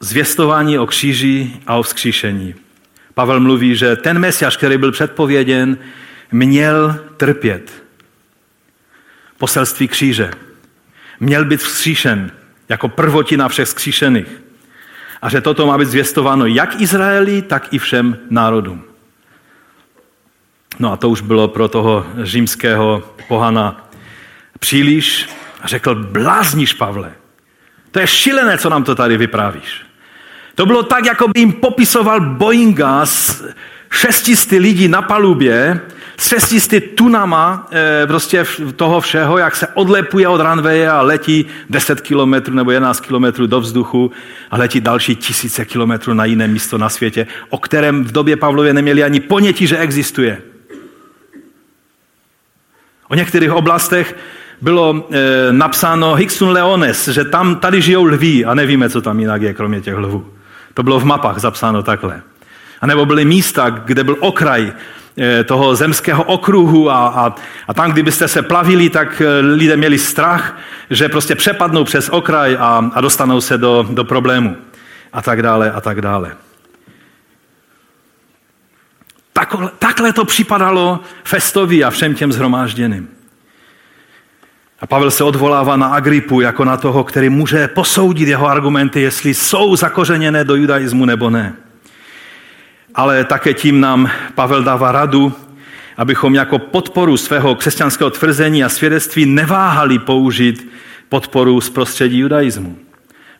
[0.00, 2.54] zvěstování o kříži a o vzkříšení.
[3.14, 5.78] Pavel mluví, že ten mesiaš, který byl předpověděn,
[6.32, 7.84] měl trpět.
[9.38, 10.30] Poselství kříže.
[11.20, 12.30] Měl být vzkříšen
[12.68, 14.42] jako prvotina všech vzkříšených.
[15.22, 18.84] A že toto má být zvěstováno jak Izraeli, tak i všem národům.
[20.78, 23.90] No a to už bylo pro toho římského pohana
[24.58, 25.28] příliš,
[25.62, 27.12] a řekl, blázníš, Pavle.
[27.90, 29.82] To je šilené, co nám to tady vyprávíš.
[30.54, 33.44] To bylo tak, jako by jim popisoval Boeinga s
[33.90, 35.80] šestisty lidí na palubě,
[36.16, 38.44] s šestisty tunama e, prostě
[38.76, 43.60] toho všeho, jak se odlepuje od ranveje a letí 10 kilometrů nebo 11 kilometrů do
[43.60, 44.10] vzduchu
[44.50, 48.74] a letí další tisíce kilometrů na jiné místo na světě, o kterém v době Pavlově
[48.74, 50.42] neměli ani ponětí, že existuje.
[53.08, 54.16] O některých oblastech
[54.62, 59.42] bylo e, napsáno Hicksun Leones, že tam, tady žijou lví a nevíme, co tam jinak
[59.42, 60.26] je, kromě těch lvů.
[60.74, 62.22] To bylo v mapách zapsáno takhle.
[62.80, 64.72] A nebo byly místa, kde byl okraj
[65.18, 67.34] e, toho zemského okruhu a, a,
[67.68, 70.58] a tam, kdybyste se plavili, tak e, lidé měli strach,
[70.90, 74.56] že prostě přepadnou přes okraj a, a dostanou se do, do problému.
[75.12, 76.36] A tak dále, a tak dále.
[79.32, 83.21] Takhle, takhle to připadalo Festovi a všem těm zhromážděným.
[84.82, 89.34] A Pavel se odvolává na Agripu jako na toho, který může posoudit jeho argumenty, jestli
[89.34, 91.54] jsou zakořeněné do judaismu nebo ne.
[92.94, 95.32] Ale také tím nám Pavel dává radu,
[95.96, 100.72] abychom jako podporu svého křesťanského tvrzení a svědectví neváhali použít
[101.08, 102.76] podporu z prostředí judaismu.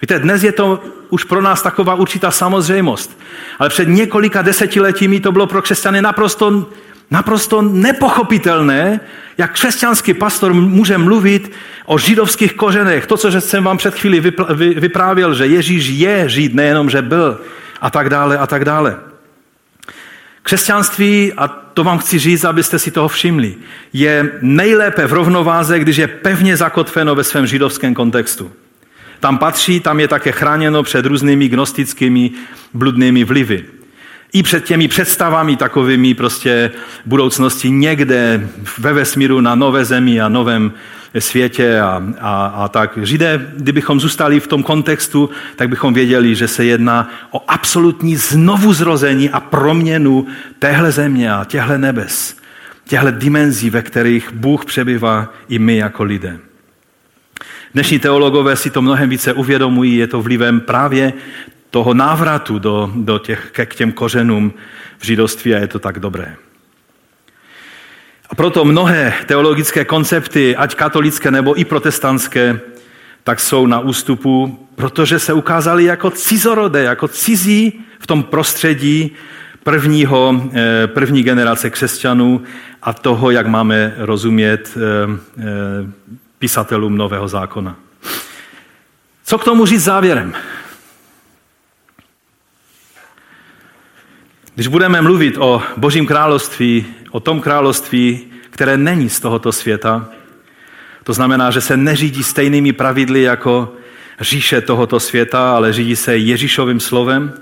[0.02, 3.20] Víte, dnes je to už pro nás taková určitá samozřejmost,
[3.58, 6.66] ale před několika desetiletími to bylo pro křesťany naprosto
[7.12, 9.00] naprosto nepochopitelné,
[9.38, 11.52] jak křesťanský pastor může mluvit
[11.86, 13.06] o židovských kořenech.
[13.06, 14.20] To, co jsem vám před chvíli
[14.56, 17.40] vyprávěl, že Ježíš je žid, nejenom, že byl,
[17.80, 18.96] a tak dále, a tak dále.
[20.42, 23.54] Křesťanství, a to vám chci říct, abyste si toho všimli,
[23.92, 28.52] je nejlépe v rovnováze, když je pevně zakotveno ve svém židovském kontextu.
[29.20, 32.30] Tam patří, tam je také chráněno před různými gnostickými
[32.74, 33.81] bludnými vlivy.
[34.32, 36.70] I před těmi představami takovými prostě
[37.06, 40.72] budoucnosti někde ve vesmíru na nové zemi a novém
[41.18, 42.98] světě a, a, a tak.
[43.02, 49.30] Židé, kdybychom zůstali v tom kontextu, tak bychom věděli, že se jedná o absolutní znovuzrození
[49.30, 50.26] a proměnu
[50.58, 52.36] téhle země a těhle nebes,
[52.88, 56.38] těhle dimenzí, ve kterých Bůh přebývá i my jako lidé.
[57.74, 61.12] Dnešní teologové si to mnohem více uvědomují, je to vlivem právě
[61.72, 64.52] toho návratu do, do těch, k těm kořenům
[64.98, 66.36] v židovství a je to tak dobré.
[68.30, 72.60] A proto mnohé teologické koncepty, ať katolické nebo i protestantské,
[73.24, 79.10] tak jsou na ústupu, protože se ukázali jako cizorodé, jako cizí v tom prostředí
[79.64, 82.42] prvního, eh, první generace křesťanů
[82.82, 84.80] a toho, jak máme rozumět eh,
[85.38, 85.42] eh,
[86.38, 87.76] pisatelům Nového zákona.
[89.24, 90.34] Co k tomu říct závěrem?
[94.54, 100.08] Když budeme mluvit o Božím království, o tom království, které není z tohoto světa,
[101.04, 103.72] to znamená, že se neřídí stejnými pravidly jako
[104.20, 107.32] říše tohoto světa, ale řídí se Ježíšovým slovem.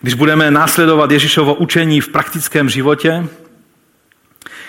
[0.00, 3.26] Když budeme následovat Ježíšovo učení v praktickém životě,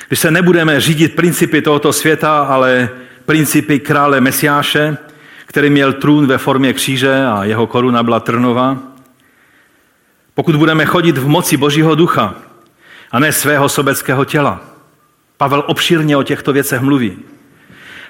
[0.07, 2.89] když se nebudeme řídit principy tohoto světa, ale
[3.25, 4.97] principy krále Mesiáše,
[5.45, 8.88] který měl trůn ve formě kříže a jeho koruna byla trnová,
[10.39, 12.35] pokud budeme chodit v moci Božího ducha
[13.11, 14.61] a ne svého sobeckého těla.
[15.37, 17.17] Pavel obšírně o těchto věcech mluví.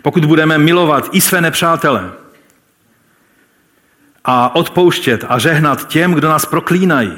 [0.01, 2.11] Pokud budeme milovat i své nepřátele
[4.25, 7.13] a odpouštět a žehnat těm, kdo nás proklínají.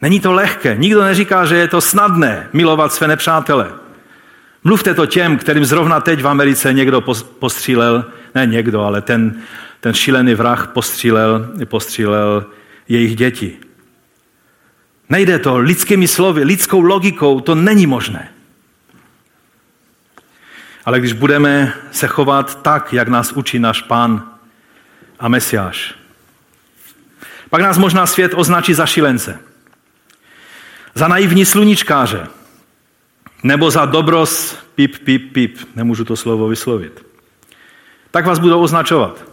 [0.00, 0.76] Není to lehké.
[0.76, 3.72] Nikdo neříká, že je to snadné milovat své nepřátele.
[4.64, 7.00] Mluvte to těm, kterým zrovna teď v Americe někdo
[7.38, 8.04] postřílel,
[8.34, 9.40] ne někdo, ale ten,
[9.80, 12.46] ten šílený vrah postřílel, postřílel
[12.88, 13.69] jejich děti.
[15.10, 18.28] Nejde to lidskými slovy, lidskou logikou, to není možné.
[20.84, 24.30] Ale když budeme se chovat tak, jak nás učí náš pán
[25.18, 25.94] a mesiáš,
[27.50, 29.38] pak nás možná svět označí za šilence,
[30.94, 32.26] za naivní sluníčkáře,
[33.42, 37.06] nebo za dobros pip, pip, pip, nemůžu to slovo vyslovit.
[38.10, 39.24] Tak vás budou označovat.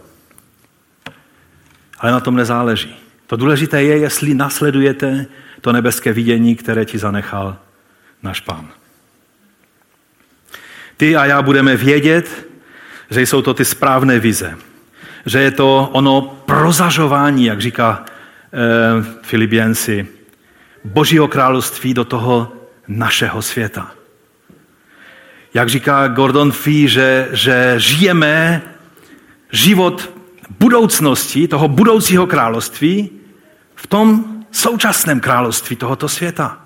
[1.98, 2.96] Ale na tom nezáleží.
[3.26, 5.26] To důležité je, jestli nasledujete
[5.60, 7.56] to nebeské vidění, které ti zanechal
[8.22, 8.68] náš pán.
[10.96, 12.48] Ty a já budeme vědět,
[13.10, 14.56] že jsou to ty správné vize.
[15.26, 20.06] Že je to ono prozažování, jak říká eh, Filipiensi,
[20.84, 22.52] Božího království do toho
[22.88, 23.92] našeho světa.
[25.54, 28.62] Jak říká Gordon Fee, že, že žijeme
[29.52, 30.10] život
[30.58, 33.10] budoucnosti, toho budoucího království,
[33.74, 36.60] v tom současném království tohoto světa.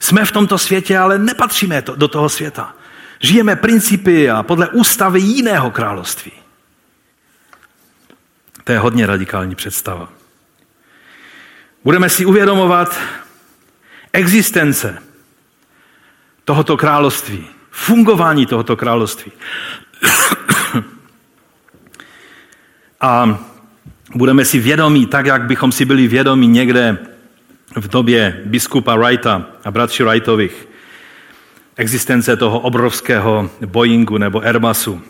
[0.00, 2.74] Jsme v tomto světě, ale nepatříme do toho světa.
[3.20, 6.32] Žijeme principy a podle ústavy jiného království.
[8.64, 10.08] To je hodně radikální představa.
[11.84, 13.00] Budeme si uvědomovat
[14.12, 15.02] existence
[16.44, 19.32] tohoto království, fungování tohoto království.
[23.00, 23.38] A
[24.14, 26.98] budeme si vědomí, tak jak bychom si byli vědomí někde
[27.76, 30.68] v době biskupa Wrighta a bratři Wrightových,
[31.76, 35.02] existence toho obrovského Boeingu nebo Airbusu.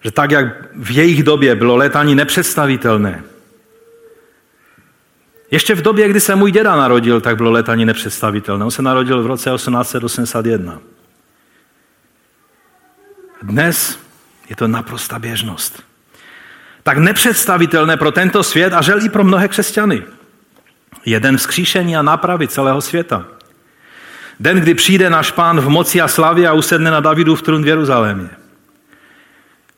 [0.00, 3.22] Že tak, jak v jejich době bylo letání nepředstavitelné,
[5.50, 8.64] ještě v době, kdy se můj děda narodil, tak bylo letání nepředstavitelné.
[8.64, 10.80] On se narodil v roce 1881.
[13.42, 13.98] Dnes
[14.48, 15.89] je to naprosta běžnost.
[16.82, 20.02] Tak nepředstavitelné pro tento svět a žel i pro mnohé křesťany.
[21.06, 23.24] Jeden vzkříšení a nápravy celého světa.
[24.40, 27.62] Den, kdy přijde náš pán v moci a slavě a usedne na Davidu v trůn
[27.62, 28.28] v Jeruzalémě.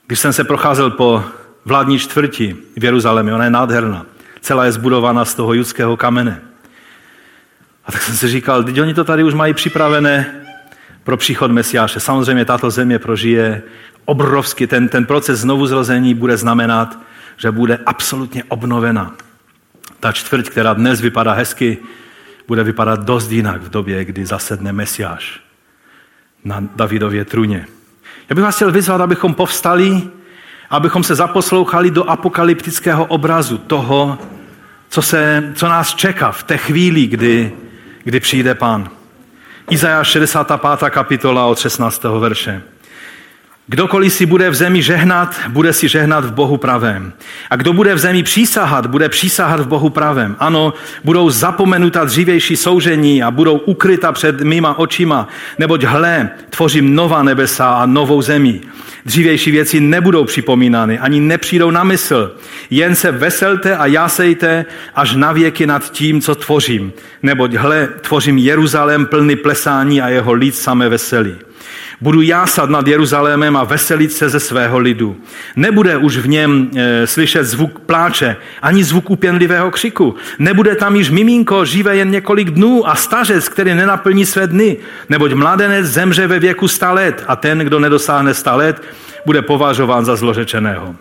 [0.07, 1.25] Když jsem se procházel po
[1.65, 4.07] vládní čtvrti v Jeruzalémě, ona je nádherná.
[4.41, 6.43] Celá je zbudovaná z toho judského kamene.
[7.85, 10.43] A tak jsem si říkal, teď oni to tady už mají připravené
[11.05, 12.01] pro příchod Mesiáše.
[12.01, 13.63] Samozřejmě tato země prožije
[14.05, 16.99] obrovský, ten, ten proces znovu zrození bude znamenat,
[17.37, 19.15] že bude absolutně obnovena.
[20.01, 21.79] Ta čtvrť, která dnes vypadá hezky,
[22.49, 25.41] bude vypadat dost jinak v době, kdy zasedne Mesiáš
[26.45, 27.67] na Davidově trůně.
[28.31, 30.03] Já bych vás chtěl vyzvat, abychom povstali,
[30.71, 34.19] abychom se zaposlouchali do apokalyptického obrazu toho,
[34.89, 37.53] co, se, co nás čeká v té chvíli, kdy,
[38.05, 38.91] kdy přijde pán.
[39.71, 40.91] Izajáš 65.
[40.91, 42.21] kapitola od 16.
[42.21, 42.61] verše.
[43.67, 47.13] Kdokoliv si bude v zemi žehnat, bude si žehnat v Bohu pravém.
[47.51, 50.37] A kdo bude v zemi přísahat, bude přísahat v Bohu pravém.
[50.39, 57.23] Ano, budou zapomenuta dřívější soužení a budou ukryta před mýma očima, neboť hle, tvořím nová
[57.23, 58.61] nebesa a novou zemi.
[59.07, 62.37] Dřívější věci nebudou připomínány, ani nepřijdou na mysl.
[62.71, 66.93] Jen se veselte a jásejte až na věky nad tím, co tvořím.
[67.23, 71.35] Neboť hle, tvořím Jeruzalém plný plesání a jeho lid samé veselí.
[72.03, 75.17] Budu jásat nad Jeruzalémem a veselit se ze svého lidu.
[75.57, 80.15] Nebude už v něm e, slyšet zvuk pláče, ani zvuk upěnlivého křiku.
[80.39, 84.77] Nebude tam již miminko, živé jen několik dnů a stařec, který nenaplní své dny.
[85.09, 88.83] Neboť mladenec zemře ve věku sta let a ten, kdo nedosáhne sta let,
[89.27, 90.95] bude považován za zlořečeného.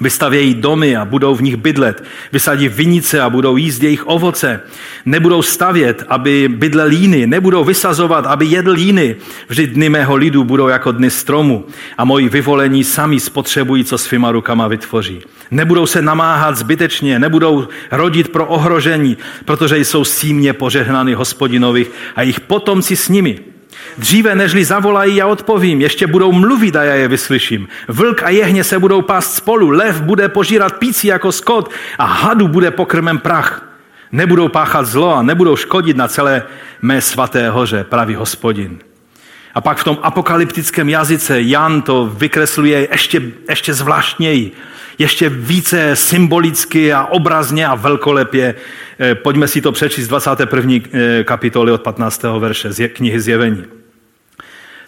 [0.00, 2.04] Vystavějí domy a budou v nich bydlet.
[2.32, 4.60] Vysadí vinice a budou jíst jejich ovoce.
[5.04, 7.26] Nebudou stavět, aby bydle líny.
[7.26, 9.16] Nebudou vysazovat, aby jedl líny.
[9.48, 11.64] Vždyť dny mého lidu budou jako dny stromu.
[11.98, 15.20] A moji vyvolení sami spotřebují, co svýma rukama vytvoří.
[15.50, 22.40] Nebudou se namáhat zbytečně, nebudou rodit pro ohrožení, protože jsou símě požehnány hospodinových a jejich
[22.40, 23.55] potomci s nimi.
[23.98, 27.68] Dříve nežli zavolají, já odpovím, ještě budou mluvit a já je vyslyším.
[27.88, 32.48] Vlk a jehně se budou pást spolu, lev bude požírat pící jako skot a hadu
[32.48, 33.62] bude pokrmem prach.
[34.12, 36.42] Nebudou páchat zlo a nebudou škodit na celé
[36.82, 38.78] mé svaté hoře, pravý hospodin.
[39.56, 44.52] A pak v tom apokalyptickém jazyce Jan to vykresluje ještě, ještě zvláštněji,
[44.98, 48.54] ještě více symbolicky a obrazně a velkolepě.
[49.00, 50.80] Eh, pojďme si to přečíst 21.
[50.92, 52.38] Eh, kapitoly od 15.
[52.38, 53.64] verše z knihy Zjevení.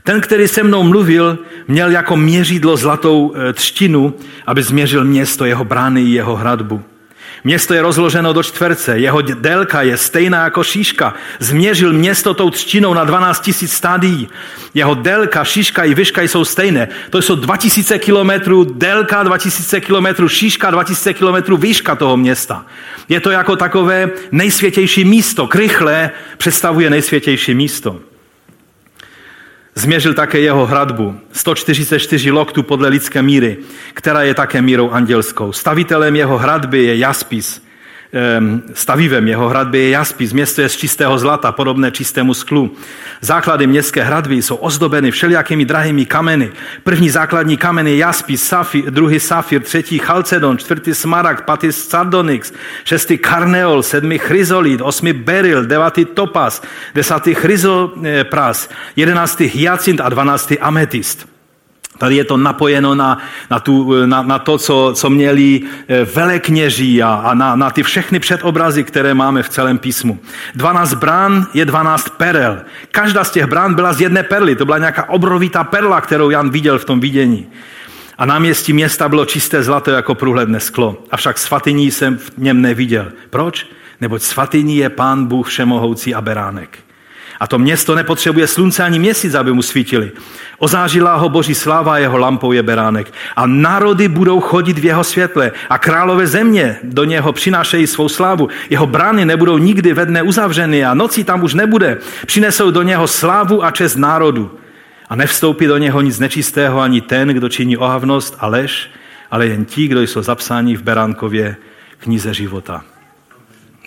[0.02, 1.38] Ten, který se mnou mluvil,
[1.68, 4.14] měl jako měřidlo zlatou e, třtinu,
[4.46, 6.82] aby změřil město, jeho brány i jeho hradbu.
[7.44, 11.14] Město je rozloženo do čtverce, jeho délka je stejná jako šíška.
[11.38, 14.28] Změřil město tou třtinou na 12 000 stádí.
[14.74, 16.88] Jeho délka, šíška i výška jsou stejné.
[17.10, 22.64] To jsou 2000 kilometrů délka, 2000 kilometrů šíška, 2000 kilometrů výška toho města.
[23.08, 25.46] Je to jako takové nejsvětější místo.
[25.46, 28.07] Krychle představuje nejsvětější místo.
[29.78, 33.56] Změřil také jeho hradbu, 144 loktů podle lidské míry,
[33.94, 35.52] která je také mírou andělskou.
[35.52, 37.62] Stavitelem jeho hradby je jaspis,
[38.74, 42.76] stavivem jeho hradby je jaspis, město je z čistého zlata, podobné čistému sklu.
[43.20, 46.50] Základy městské hradby jsou ozdobeny všelijakými drahými kameny.
[46.84, 52.52] První základní kamen je jaspis, safir, druhý safir, třetí chalcedon, čtvrtý smaragd, pátý sardonyx,
[52.84, 56.62] šestý karneol, sedmý chryzolid, osmý beryl, devátý topaz,
[56.94, 61.37] desátý chryzopras, jedenáctý hyacint a dvanáctý ametist.
[61.98, 63.18] Tady je to napojeno na,
[63.50, 67.82] na, tu, na, na to, co, co měli eh, velekněží a, a na, na ty
[67.82, 70.18] všechny předobrazy, které máme v celém písmu.
[70.54, 72.58] 12 brán je 12 perel.
[72.90, 74.56] Každá z těch brán byla z jedné perly.
[74.56, 77.46] To byla nějaká obrovitá perla, kterou Jan viděl v tom vidění.
[78.18, 81.02] A náměstí města bylo čisté zlato jako průhledné sklo.
[81.10, 83.12] Avšak svatyní jsem v něm neviděl.
[83.30, 83.66] Proč?
[84.00, 86.78] Neboť svatyní je pán Bůh všemohoucí a beránek.
[87.40, 90.12] A to město nepotřebuje slunce ani měsíc, aby mu svítili.
[90.58, 93.12] Ozážila ho boží sláva jeho lampou je beránek.
[93.36, 98.48] A národy budou chodit v jeho světle a králové země do něho přinášejí svou slávu.
[98.70, 101.98] Jeho brány nebudou nikdy ve dne uzavřeny a nocí tam už nebude.
[102.26, 104.58] Přinesou do něho slávu a čest národu.
[105.08, 108.90] A nevstoupí do něho nic nečistého ani ten, kdo činí ohavnost a lež,
[109.30, 111.56] ale jen ti, kdo jsou zapsáni v Beránkově
[111.98, 112.84] knize života.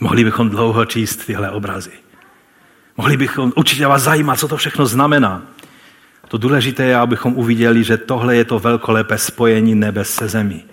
[0.01, 1.91] Mohli bychom dlouho číst tyhle obrazy.
[3.01, 5.41] Mohli bychom, určitě vás zajímat, co to všechno znamená.
[6.27, 10.63] To důležité je, abychom uviděli, že tohle je to velkolepé spojení nebe se zemí.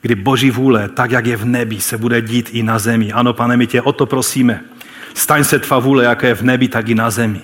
[0.00, 3.12] Kdy Boží vůle, tak jak je v nebi, se bude dít i na zemi.
[3.12, 4.60] Ano, pane, my tě o to prosíme.
[5.14, 7.40] Staň se tvá vůle, jak je v nebi, tak i na zemi.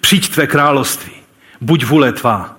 [0.00, 1.12] Přijď tvé království.
[1.60, 2.55] Buď vůle tvá,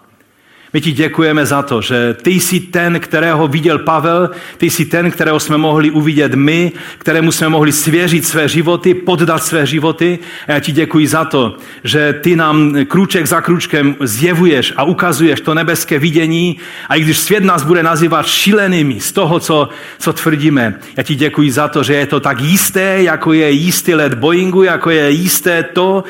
[0.73, 5.11] my ti děkujeme za to, že ty jsi ten, kterého viděl Pavel, ty jsi ten,
[5.11, 10.19] kterého jsme mohli uvidět my, kterému jsme mohli svěřit své životy, poddat své životy.
[10.47, 15.41] A já ti děkuji za to, že ty nám kruček za kručkem zjevuješ a ukazuješ
[15.41, 16.57] to nebeské vidění.
[16.89, 21.15] A i když svět nás bude nazývat šílenými z toho, co, co tvrdíme, já ti
[21.15, 25.11] děkuji za to, že je to tak jisté, jako je jistý let Boeingu, jako je
[25.11, 26.03] jisté to,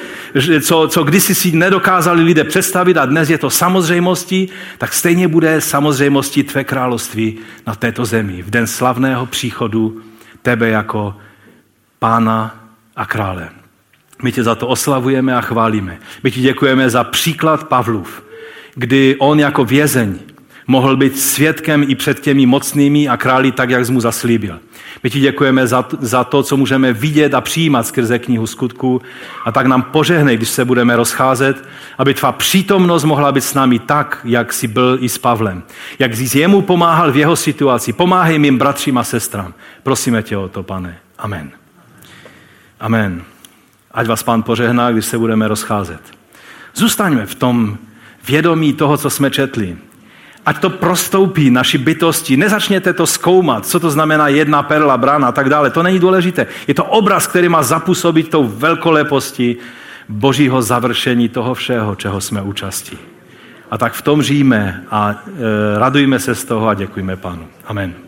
[0.61, 4.46] co, co kdysi si nedokázali lidé představit a dnes je to samozřejmostí
[4.77, 7.37] tak stejně bude samozřejmostí tvé království
[7.67, 10.01] na této zemi v den slavného příchodu
[10.41, 11.15] tebe jako
[11.99, 12.63] pána
[12.95, 13.49] a krále.
[14.23, 15.97] My tě za to oslavujeme a chválíme.
[16.23, 18.23] My ti děkujeme za příklad Pavlův,
[18.75, 20.19] kdy on jako vězeň
[20.67, 24.59] mohl být svědkem i před těmi mocnými a králi tak, jak jsi mu zaslíbil.
[25.03, 29.01] My ti děkujeme za, za to, co můžeme vidět a přijímat skrze knihu skutku
[29.45, 33.79] a tak nám požehnej, když se budeme rozcházet, aby tvá přítomnost mohla být s námi
[33.79, 35.63] tak, jak jsi byl i s Pavlem.
[35.99, 37.93] Jak jsi jemu pomáhal v jeho situaci.
[37.93, 39.53] Pomáhej mým bratřím a sestrám.
[39.83, 40.97] Prosíme tě o to, pane.
[41.17, 41.51] Amen.
[42.79, 43.23] Amen.
[43.91, 46.01] Ať vás pán požehná, když se budeme rozcházet.
[46.75, 47.77] Zůstaňme v tom
[48.27, 49.77] vědomí toho, co jsme četli.
[50.47, 52.37] Ať to prostoupí naši bytosti.
[52.37, 55.69] Nezačněte to zkoumat, co to znamená jedna perla, brána a tak dále.
[55.69, 56.47] To není důležité.
[56.67, 59.57] Je to obraz, který má zapůsobit tou velkolepostí
[60.09, 62.97] božího završení toho všeho, čeho jsme účastí.
[63.71, 67.47] A tak v tom žijeme a e, radujme se z toho a děkujeme pánu.
[67.65, 68.06] Amen.